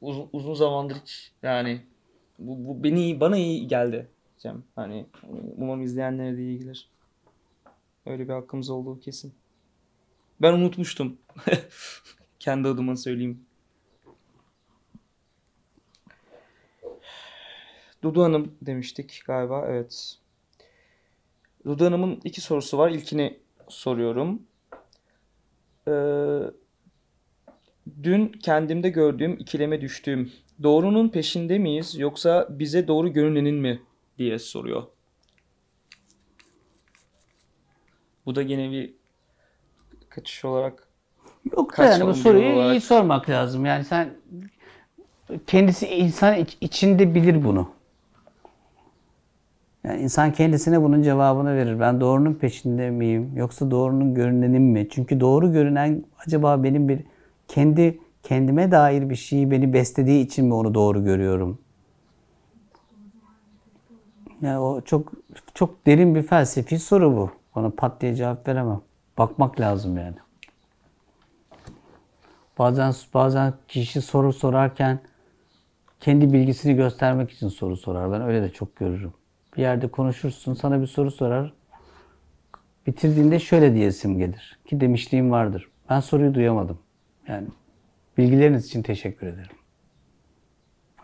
Uzun, 0.00 0.28
uzun 0.32 0.54
zamandır 0.54 0.96
hiç 0.96 1.32
yani 1.42 1.82
bu, 2.38 2.68
bu 2.68 2.84
beni 2.84 3.00
iyi- 3.00 3.20
bana 3.20 3.36
iyi 3.36 3.68
geldi 3.68 4.08
Cem. 4.38 4.64
Hani 4.76 5.06
umarım 5.56 5.82
izleyenlere 5.82 6.36
de 6.36 6.42
iyi 6.42 6.58
gelir. 6.58 6.90
Öyle 8.06 8.28
bir 8.28 8.32
hakkımız 8.32 8.70
olduğu 8.70 9.00
kesin. 9.00 9.34
Ben 10.42 10.52
unutmuştum. 10.52 11.18
Kendi 12.38 12.68
adıma 12.68 12.96
söyleyeyim. 12.96 13.44
Dudu 18.02 18.22
Hanım 18.22 18.54
demiştik 18.62 19.22
galiba. 19.26 19.64
Evet. 19.68 20.18
Dudu 21.68 21.84
Hanım'ın 21.86 22.20
iki 22.24 22.40
sorusu 22.40 22.78
var. 22.78 22.90
İlkini 22.90 23.38
soruyorum. 23.68 24.42
Ee, 25.88 25.92
dün 28.02 28.28
kendimde 28.28 28.88
gördüğüm 28.90 29.32
ikileme 29.32 29.80
düştüğüm 29.80 30.32
doğrunun 30.62 31.08
peşinde 31.08 31.58
miyiz 31.58 31.98
yoksa 31.98 32.46
bize 32.50 32.88
doğru 32.88 33.12
görünenin 33.12 33.54
mi 33.54 33.82
diye 34.18 34.38
soruyor. 34.38 34.82
Bu 38.26 38.34
da 38.34 38.42
gene 38.42 38.70
bir 38.70 38.94
kaçış 40.08 40.44
olarak 40.44 40.88
Yok 41.56 41.78
da 41.78 41.84
yani 41.84 42.06
bu 42.06 42.14
soruyu 42.14 42.48
olarak? 42.52 42.76
iyi 42.76 42.80
sormak 42.80 43.28
lazım. 43.30 43.66
Yani 43.66 43.84
sen 43.84 44.14
kendisi 45.46 45.86
insan 45.88 46.34
iç- 46.38 46.56
içinde 46.60 47.14
bilir 47.14 47.44
bunu. 47.44 47.77
Yani 49.88 50.02
insan 50.02 50.32
kendisine 50.32 50.82
bunun 50.82 51.02
cevabını 51.02 51.56
verir. 51.56 51.80
Ben 51.80 52.00
doğrunun 52.00 52.34
peşinde 52.34 52.90
miyim 52.90 53.32
yoksa 53.36 53.70
doğrunun 53.70 54.14
görünenim 54.14 54.62
mi? 54.62 54.88
Çünkü 54.90 55.20
doğru 55.20 55.52
görünen 55.52 56.04
acaba 56.26 56.62
benim 56.62 56.88
bir 56.88 57.00
kendi 57.48 58.00
kendime 58.22 58.70
dair 58.70 59.10
bir 59.10 59.16
şeyi 59.16 59.50
beni 59.50 59.72
beslediği 59.72 60.26
için 60.26 60.46
mi 60.46 60.54
onu 60.54 60.74
doğru 60.74 61.04
görüyorum? 61.04 61.58
Yani 64.42 64.58
o 64.58 64.80
çok 64.80 65.12
çok 65.54 65.86
derin 65.86 66.14
bir 66.14 66.22
felsefi 66.22 66.78
soru 66.78 67.16
bu. 67.16 67.30
Ona 67.54 67.70
pat 67.70 68.00
diye 68.00 68.14
cevap 68.14 68.48
veremem. 68.48 68.80
Bakmak 69.18 69.60
lazım 69.60 69.96
yani. 69.96 70.16
Bazen 72.58 72.94
bazen 73.14 73.54
kişi 73.68 74.02
soru 74.02 74.32
sorarken 74.32 75.00
kendi 76.00 76.32
bilgisini 76.32 76.74
göstermek 76.74 77.30
için 77.30 77.48
soru 77.48 77.76
sorar. 77.76 78.12
Ben 78.12 78.22
öyle 78.22 78.42
de 78.42 78.50
çok 78.50 78.76
görürüm. 78.76 79.12
Bir 79.58 79.62
yerde 79.62 79.88
konuşursun, 79.88 80.54
sana 80.54 80.80
bir 80.80 80.86
soru 80.86 81.10
sorar. 81.10 81.52
Bitirdiğinde 82.86 83.38
şöyle 83.38 83.74
diyesim 83.74 84.18
gelir. 84.18 84.58
Ki 84.66 84.80
demişliğim 84.80 85.30
vardır. 85.30 85.68
Ben 85.90 86.00
soruyu 86.00 86.34
duyamadım. 86.34 86.78
Yani 87.28 87.48
bilgileriniz 88.18 88.66
için 88.66 88.82
teşekkür 88.82 89.26
ederim. 89.26 89.56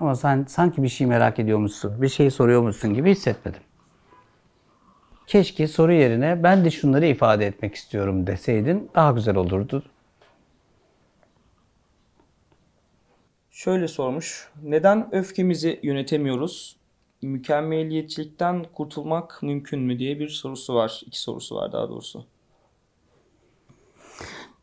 Ama 0.01 0.15
sen 0.15 0.45
sanki 0.49 0.83
bir 0.83 0.89
şey 0.89 1.07
merak 1.07 1.39
ediyormuşsun, 1.39 2.03
bir 2.03 2.09
şey 2.09 2.31
soruyormuşsun 2.31 2.95
gibi 2.95 3.11
hissetmedim. 3.11 3.63
Keşke 5.27 5.69
soru 5.69 5.93
yerine 5.93 6.43
ben 6.43 6.65
de 6.65 6.71
şunları 6.71 7.07
ifade 7.07 7.47
etmek 7.47 7.75
istiyorum 7.75 8.27
deseydin 8.27 8.91
daha 8.95 9.13
güzel 9.13 9.37
olurdu. 9.37 9.83
şöyle 13.51 13.89
sormuş. 13.89 14.49
Neden 14.63 15.15
öfkemizi 15.15 15.81
yönetemiyoruz? 15.83 16.84
Mükemmeliyetçilikten 17.25 18.65
kurtulmak 18.73 19.39
mümkün 19.43 19.81
mü 19.81 19.99
diye 19.99 20.19
bir 20.19 20.29
sorusu 20.29 20.75
var. 20.75 21.03
İki 21.07 21.21
sorusu 21.21 21.57
var 21.57 21.73
daha 21.73 21.89
doğrusu. 21.89 22.25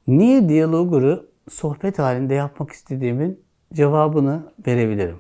Niye 0.08 0.50
diyalogu 0.50 1.26
sohbet 1.50 2.00
halinde 2.00 2.34
yapmak 2.34 2.72
istediğimin 2.72 3.44
cevabını 3.74 4.54
verebilirim. 4.68 5.20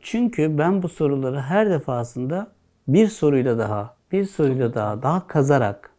Çünkü 0.00 0.58
ben 0.58 0.82
bu 0.82 0.88
soruları 0.88 1.40
her 1.40 1.70
defasında 1.70 2.52
bir 2.88 3.08
soruyla 3.08 3.58
daha, 3.58 3.96
bir 4.12 4.24
soruyla 4.24 4.74
daha, 4.74 5.02
daha 5.02 5.26
kazarak, 5.26 5.90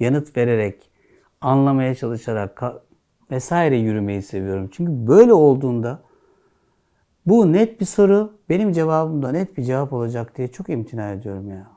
yanıt 0.00 0.36
vererek, 0.36 0.90
anlamaya 1.40 1.94
çalışarak 1.94 2.62
vesaire 3.30 3.76
yürümeyi 3.76 4.22
seviyorum. 4.22 4.70
Çünkü 4.72 5.06
böyle 5.06 5.32
olduğunda 5.32 6.02
bu 7.26 7.52
net 7.52 7.80
bir 7.80 7.86
soru, 7.86 8.38
benim 8.48 8.72
cevabım 8.72 9.22
da 9.22 9.32
net 9.32 9.56
bir 9.56 9.62
cevap 9.62 9.92
olacak 9.92 10.36
diye 10.36 10.48
çok 10.48 10.68
imtina 10.68 11.10
ediyorum 11.10 11.50
ya. 11.50 11.70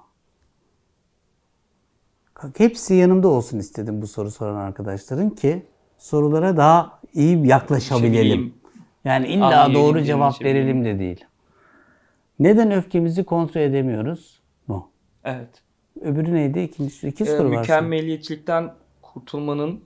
Hepsi 2.57 2.93
yanımda 2.93 3.27
olsun 3.27 3.60
istedim 3.60 4.01
bu 4.01 4.07
soru 4.07 4.31
soran 4.31 4.55
arkadaşların 4.55 5.29
ki 5.29 5.65
sorulara 5.97 6.57
daha 6.57 6.99
iyi 7.13 7.47
yaklaşabilelim. 7.47 8.53
Yani 9.05 9.27
illa 9.27 9.45
Anlayabileyim, 9.45 9.88
doğru 9.88 10.03
cevap 10.03 10.41
verelim 10.41 10.86
de 10.86 10.99
değil. 10.99 11.25
Neden 12.39 12.71
öfkemizi 12.71 13.23
kontrol 13.23 13.62
edemiyoruz? 13.62 14.39
Bu. 14.67 14.88
Evet. 15.23 15.49
Öbürü 16.01 16.33
neydi? 16.33 16.60
İkinci, 16.60 17.07
iki 17.07 17.23
Ee, 17.23 17.27
soru 17.38 17.51
var. 17.51 17.57
mükemmeliyetçilikten 17.60 18.73
kurtulmanın 19.01 19.81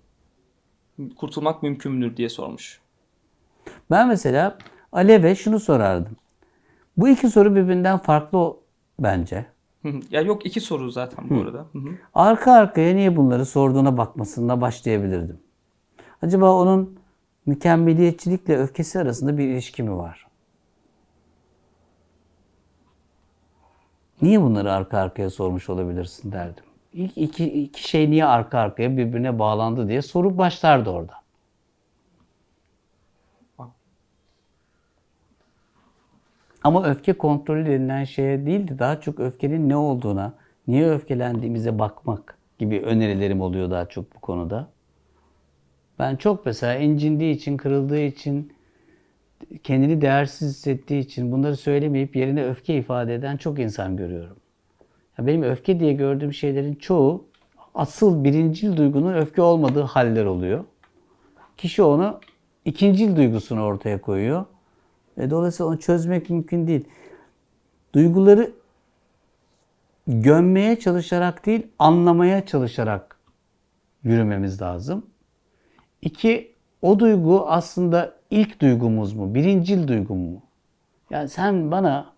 kurtulmak 1.18 1.64
mümkün 1.64 1.92
müdür 1.92 2.18
diye 2.18 2.30
sormuş. 2.30 2.82
Ben 3.92 4.08
mesela 4.08 4.58
Alev'e 4.92 5.36
şunu 5.36 5.60
sorardım. 5.60 6.16
Bu 6.98 7.08
iki 7.08 7.30
soru 7.30 7.56
birbirinden 7.56 7.98
farklı 7.98 8.56
bence. 9.00 9.46
Ya 10.12 10.22
yok 10.22 10.46
iki 10.46 10.62
soru 10.62 10.92
zaten 10.92 11.30
bu 11.30 11.36
arada. 11.42 11.66
Arka 12.14 12.52
arkaya 12.54 12.96
niye 12.96 13.16
bunları 13.18 13.46
sorduğuna 13.46 13.98
bakmasına 13.98 14.62
başlayabilirdim. 14.62 15.40
Acaba 16.22 16.52
onun 16.56 17.00
mükemmeliyetçilikle 17.46 18.58
öfkesi 18.58 19.00
arasında 19.00 19.38
bir 19.38 19.48
ilişki 19.48 19.84
mi 19.84 19.98
var? 19.98 20.28
Niye 24.22 24.42
bunları 24.42 24.74
arka 24.74 24.98
arkaya 24.98 25.30
sormuş 25.30 25.70
olabilirsin 25.70 26.32
derdim. 26.32 26.64
İlk 26.94 27.18
iki, 27.18 27.64
iki 27.64 27.90
şey 27.90 28.12
niye 28.12 28.26
arka 28.26 28.60
arkaya 28.60 28.98
birbirine 28.98 29.40
bağlandı 29.40 29.88
diye 29.88 30.02
soru 30.02 30.38
başlardı 30.38 30.90
orada. 30.90 31.14
Ama 36.64 36.86
öfke 36.86 37.14
kontrolü 37.14 37.66
denilen 37.66 38.04
şeye 38.04 38.46
değil 38.46 38.68
de 38.68 38.80
daha 38.80 39.02
çok 39.02 39.20
öfkenin 39.20 39.70
ne 39.70 39.76
olduğuna, 39.76 40.34
niye 40.68 40.90
öfkelendiğimize 40.90 41.80
bakmak 41.80 42.38
gibi 42.60 42.82
önerilerim 42.82 43.42
oluyor 43.42 43.72
daha 43.72 43.86
çok 43.86 44.16
bu 44.16 44.20
konuda. 44.20 44.68
Ben 46.00 46.16
çok 46.16 46.46
mesela 46.46 46.76
incindiği 46.76 47.36
için, 47.36 47.58
kırıldığı 47.58 48.00
için, 48.00 48.54
kendini 49.64 50.02
değersiz 50.02 50.50
hissettiği 50.50 51.00
için 51.00 51.32
bunları 51.32 51.58
söylemeyip 51.58 52.16
yerine 52.16 52.46
öfke 52.46 52.76
ifade 52.76 53.16
eden 53.16 53.38
çok 53.38 53.60
insan 53.60 53.98
görüyorum. 53.98 54.38
Benim 55.20 55.44
öfke 55.44 55.80
diye 55.80 55.94
gördüğüm 55.94 56.34
şeylerin 56.34 56.76
çoğu 56.76 57.26
asıl 57.76 58.24
birincil 58.24 58.78
duygunun 58.78 59.14
öfke 59.14 59.42
olmadığı 59.42 59.82
haller 59.82 60.26
oluyor. 60.26 60.64
Kişi 61.58 61.84
onu 61.84 62.20
ikincil 62.66 63.16
duygusunu 63.16 63.64
ortaya 63.64 64.02
koyuyor. 64.02 64.46
Ve 65.22 65.30
dolayısıyla 65.30 65.70
onu 65.70 65.80
çözmek 65.80 66.30
mümkün 66.30 66.68
değil. 66.68 66.86
Duyguları 67.94 68.52
gömmeye 70.08 70.80
çalışarak 70.80 71.46
değil, 71.46 71.68
anlamaya 71.80 72.46
çalışarak 72.46 73.18
yürümemiz 74.04 74.62
lazım. 74.62 75.06
İki, 76.02 76.52
o 76.82 77.00
duygu 77.00 77.48
aslında 77.48 78.14
ilk 78.30 78.62
duygumuz 78.62 79.14
mu, 79.14 79.36
birincil 79.36 79.88
duygum 79.88 80.18
mu? 80.18 80.42
Yani 81.10 81.30
sen 81.30 81.72
bana 81.72 82.14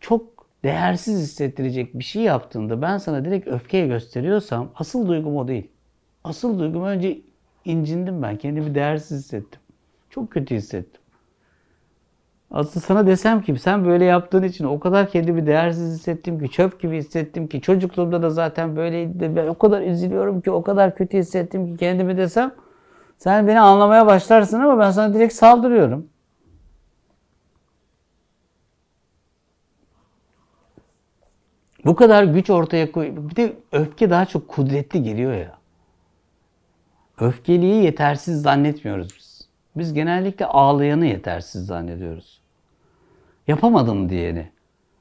çok 0.00 0.46
değersiz 0.64 1.20
hissettirecek 1.20 1.98
bir 1.98 2.04
şey 2.04 2.22
yaptığında 2.22 2.82
ben 2.82 2.98
sana 2.98 3.24
direkt 3.24 3.48
öfkeye 3.48 3.86
gösteriyorsam 3.86 4.70
asıl 4.74 5.08
duygum 5.08 5.36
o 5.36 5.48
değil. 5.48 5.68
Asıl 6.24 6.58
duygum 6.58 6.84
önce 6.84 7.20
incindim 7.64 8.22
ben, 8.22 8.36
kendimi 8.36 8.74
değersiz 8.74 9.18
hissettim. 9.18 9.60
Çok 10.10 10.30
kötü 10.30 10.54
hissettim. 10.54 11.02
Aslında 12.50 12.86
sana 12.86 13.06
desem 13.06 13.42
ki 13.42 13.58
sen 13.58 13.84
böyle 13.84 14.04
yaptığın 14.04 14.42
için 14.42 14.64
o 14.64 14.80
kadar 14.80 15.10
kendimi 15.10 15.46
değersiz 15.46 15.98
hissettim 15.98 16.38
ki, 16.38 16.50
çöp 16.50 16.80
gibi 16.80 16.96
hissettim 16.96 17.48
ki, 17.48 17.60
çocukluğumda 17.60 18.22
da 18.22 18.30
zaten 18.30 18.76
böyleydi 18.76 19.36
ben 19.36 19.46
o 19.46 19.58
kadar 19.58 19.82
üzülüyorum 19.82 20.40
ki, 20.40 20.50
o 20.50 20.62
kadar 20.62 20.96
kötü 20.96 21.18
hissettim 21.18 21.66
ki 21.66 21.76
kendimi 21.76 22.16
desem 22.16 22.54
sen 23.18 23.46
beni 23.46 23.60
anlamaya 23.60 24.06
başlarsın 24.06 24.60
ama 24.60 24.78
ben 24.78 24.90
sana 24.90 25.14
direkt 25.14 25.34
saldırıyorum. 25.34 26.08
Bu 31.84 31.96
kadar 31.96 32.24
güç 32.24 32.50
ortaya 32.50 32.92
koy. 32.92 33.16
Bir 33.16 33.36
de 33.36 33.56
öfke 33.72 34.10
daha 34.10 34.26
çok 34.26 34.48
kudretli 34.48 35.02
geliyor 35.02 35.32
ya. 35.32 35.58
Öfkeliyi 37.20 37.84
yetersiz 37.84 38.42
zannetmiyoruz 38.42 39.08
biz. 39.16 39.48
Biz 39.76 39.94
genellikle 39.94 40.46
ağlayanı 40.46 41.06
yetersiz 41.06 41.66
zannediyoruz. 41.66 42.37
Yapamadım 43.48 44.08
diyeni. 44.08 44.50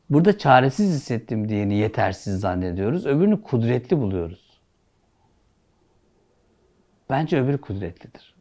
Burada 0.09 0.37
çaresiz 0.37 0.95
hissettim 0.95 1.49
diyeni 1.49 1.75
yetersiz 1.75 2.39
zannediyoruz. 2.39 3.05
Öbürünü 3.05 3.41
kudretli 3.41 3.97
buluyoruz. 3.97 4.59
Bence 7.09 7.41
öbürü 7.41 7.61
kudretlidir. 7.61 8.35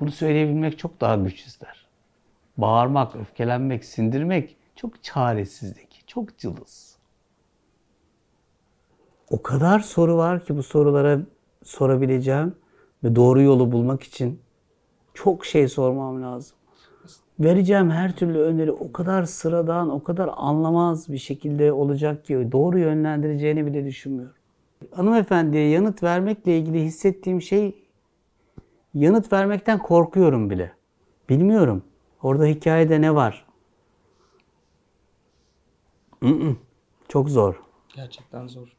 Bunu 0.00 0.10
söyleyebilmek 0.10 0.78
çok 0.78 1.00
daha 1.00 1.16
güç 1.16 1.46
ister. 1.46 1.86
Bağırmak, 2.56 3.16
öfkelenmek, 3.16 3.84
sindirmek 3.84 4.56
çok 4.76 5.02
çaresizlik, 5.02 6.04
çok 6.06 6.38
cılız. 6.38 6.96
O 9.30 9.42
kadar 9.42 9.80
soru 9.80 10.16
var 10.16 10.44
ki 10.44 10.56
bu 10.56 10.62
sorulara 10.62 11.20
sorabileceğim 11.64 12.56
ve 13.04 13.16
doğru 13.16 13.42
yolu 13.42 13.72
bulmak 13.72 14.02
için 14.02 14.40
çok 15.14 15.46
şey 15.46 15.68
sormam 15.68 16.22
lazım. 16.22 16.56
Vereceğim 17.42 17.90
her 17.90 18.16
türlü 18.16 18.38
öneri 18.38 18.72
o 18.72 18.92
kadar 18.92 19.24
sıradan, 19.24 19.90
o 19.90 20.02
kadar 20.02 20.30
anlamaz 20.36 21.12
bir 21.12 21.18
şekilde 21.18 21.72
olacak 21.72 22.24
ki 22.24 22.48
doğru 22.52 22.78
yönlendireceğini 22.78 23.66
bile 23.66 23.84
düşünmüyorum. 23.84 24.34
Hanımefendiye 24.90 25.68
yanıt 25.68 26.02
vermekle 26.02 26.58
ilgili 26.58 26.82
hissettiğim 26.82 27.42
şey 27.42 27.84
yanıt 28.94 29.32
vermekten 29.32 29.78
korkuyorum 29.78 30.50
bile. 30.50 30.72
Bilmiyorum. 31.28 31.82
Orada 32.22 32.44
hikayede 32.44 33.00
ne 33.00 33.14
var? 33.14 33.46
Çok 37.08 37.28
zor. 37.28 37.62
Gerçekten 37.94 38.46
zor. 38.46 38.76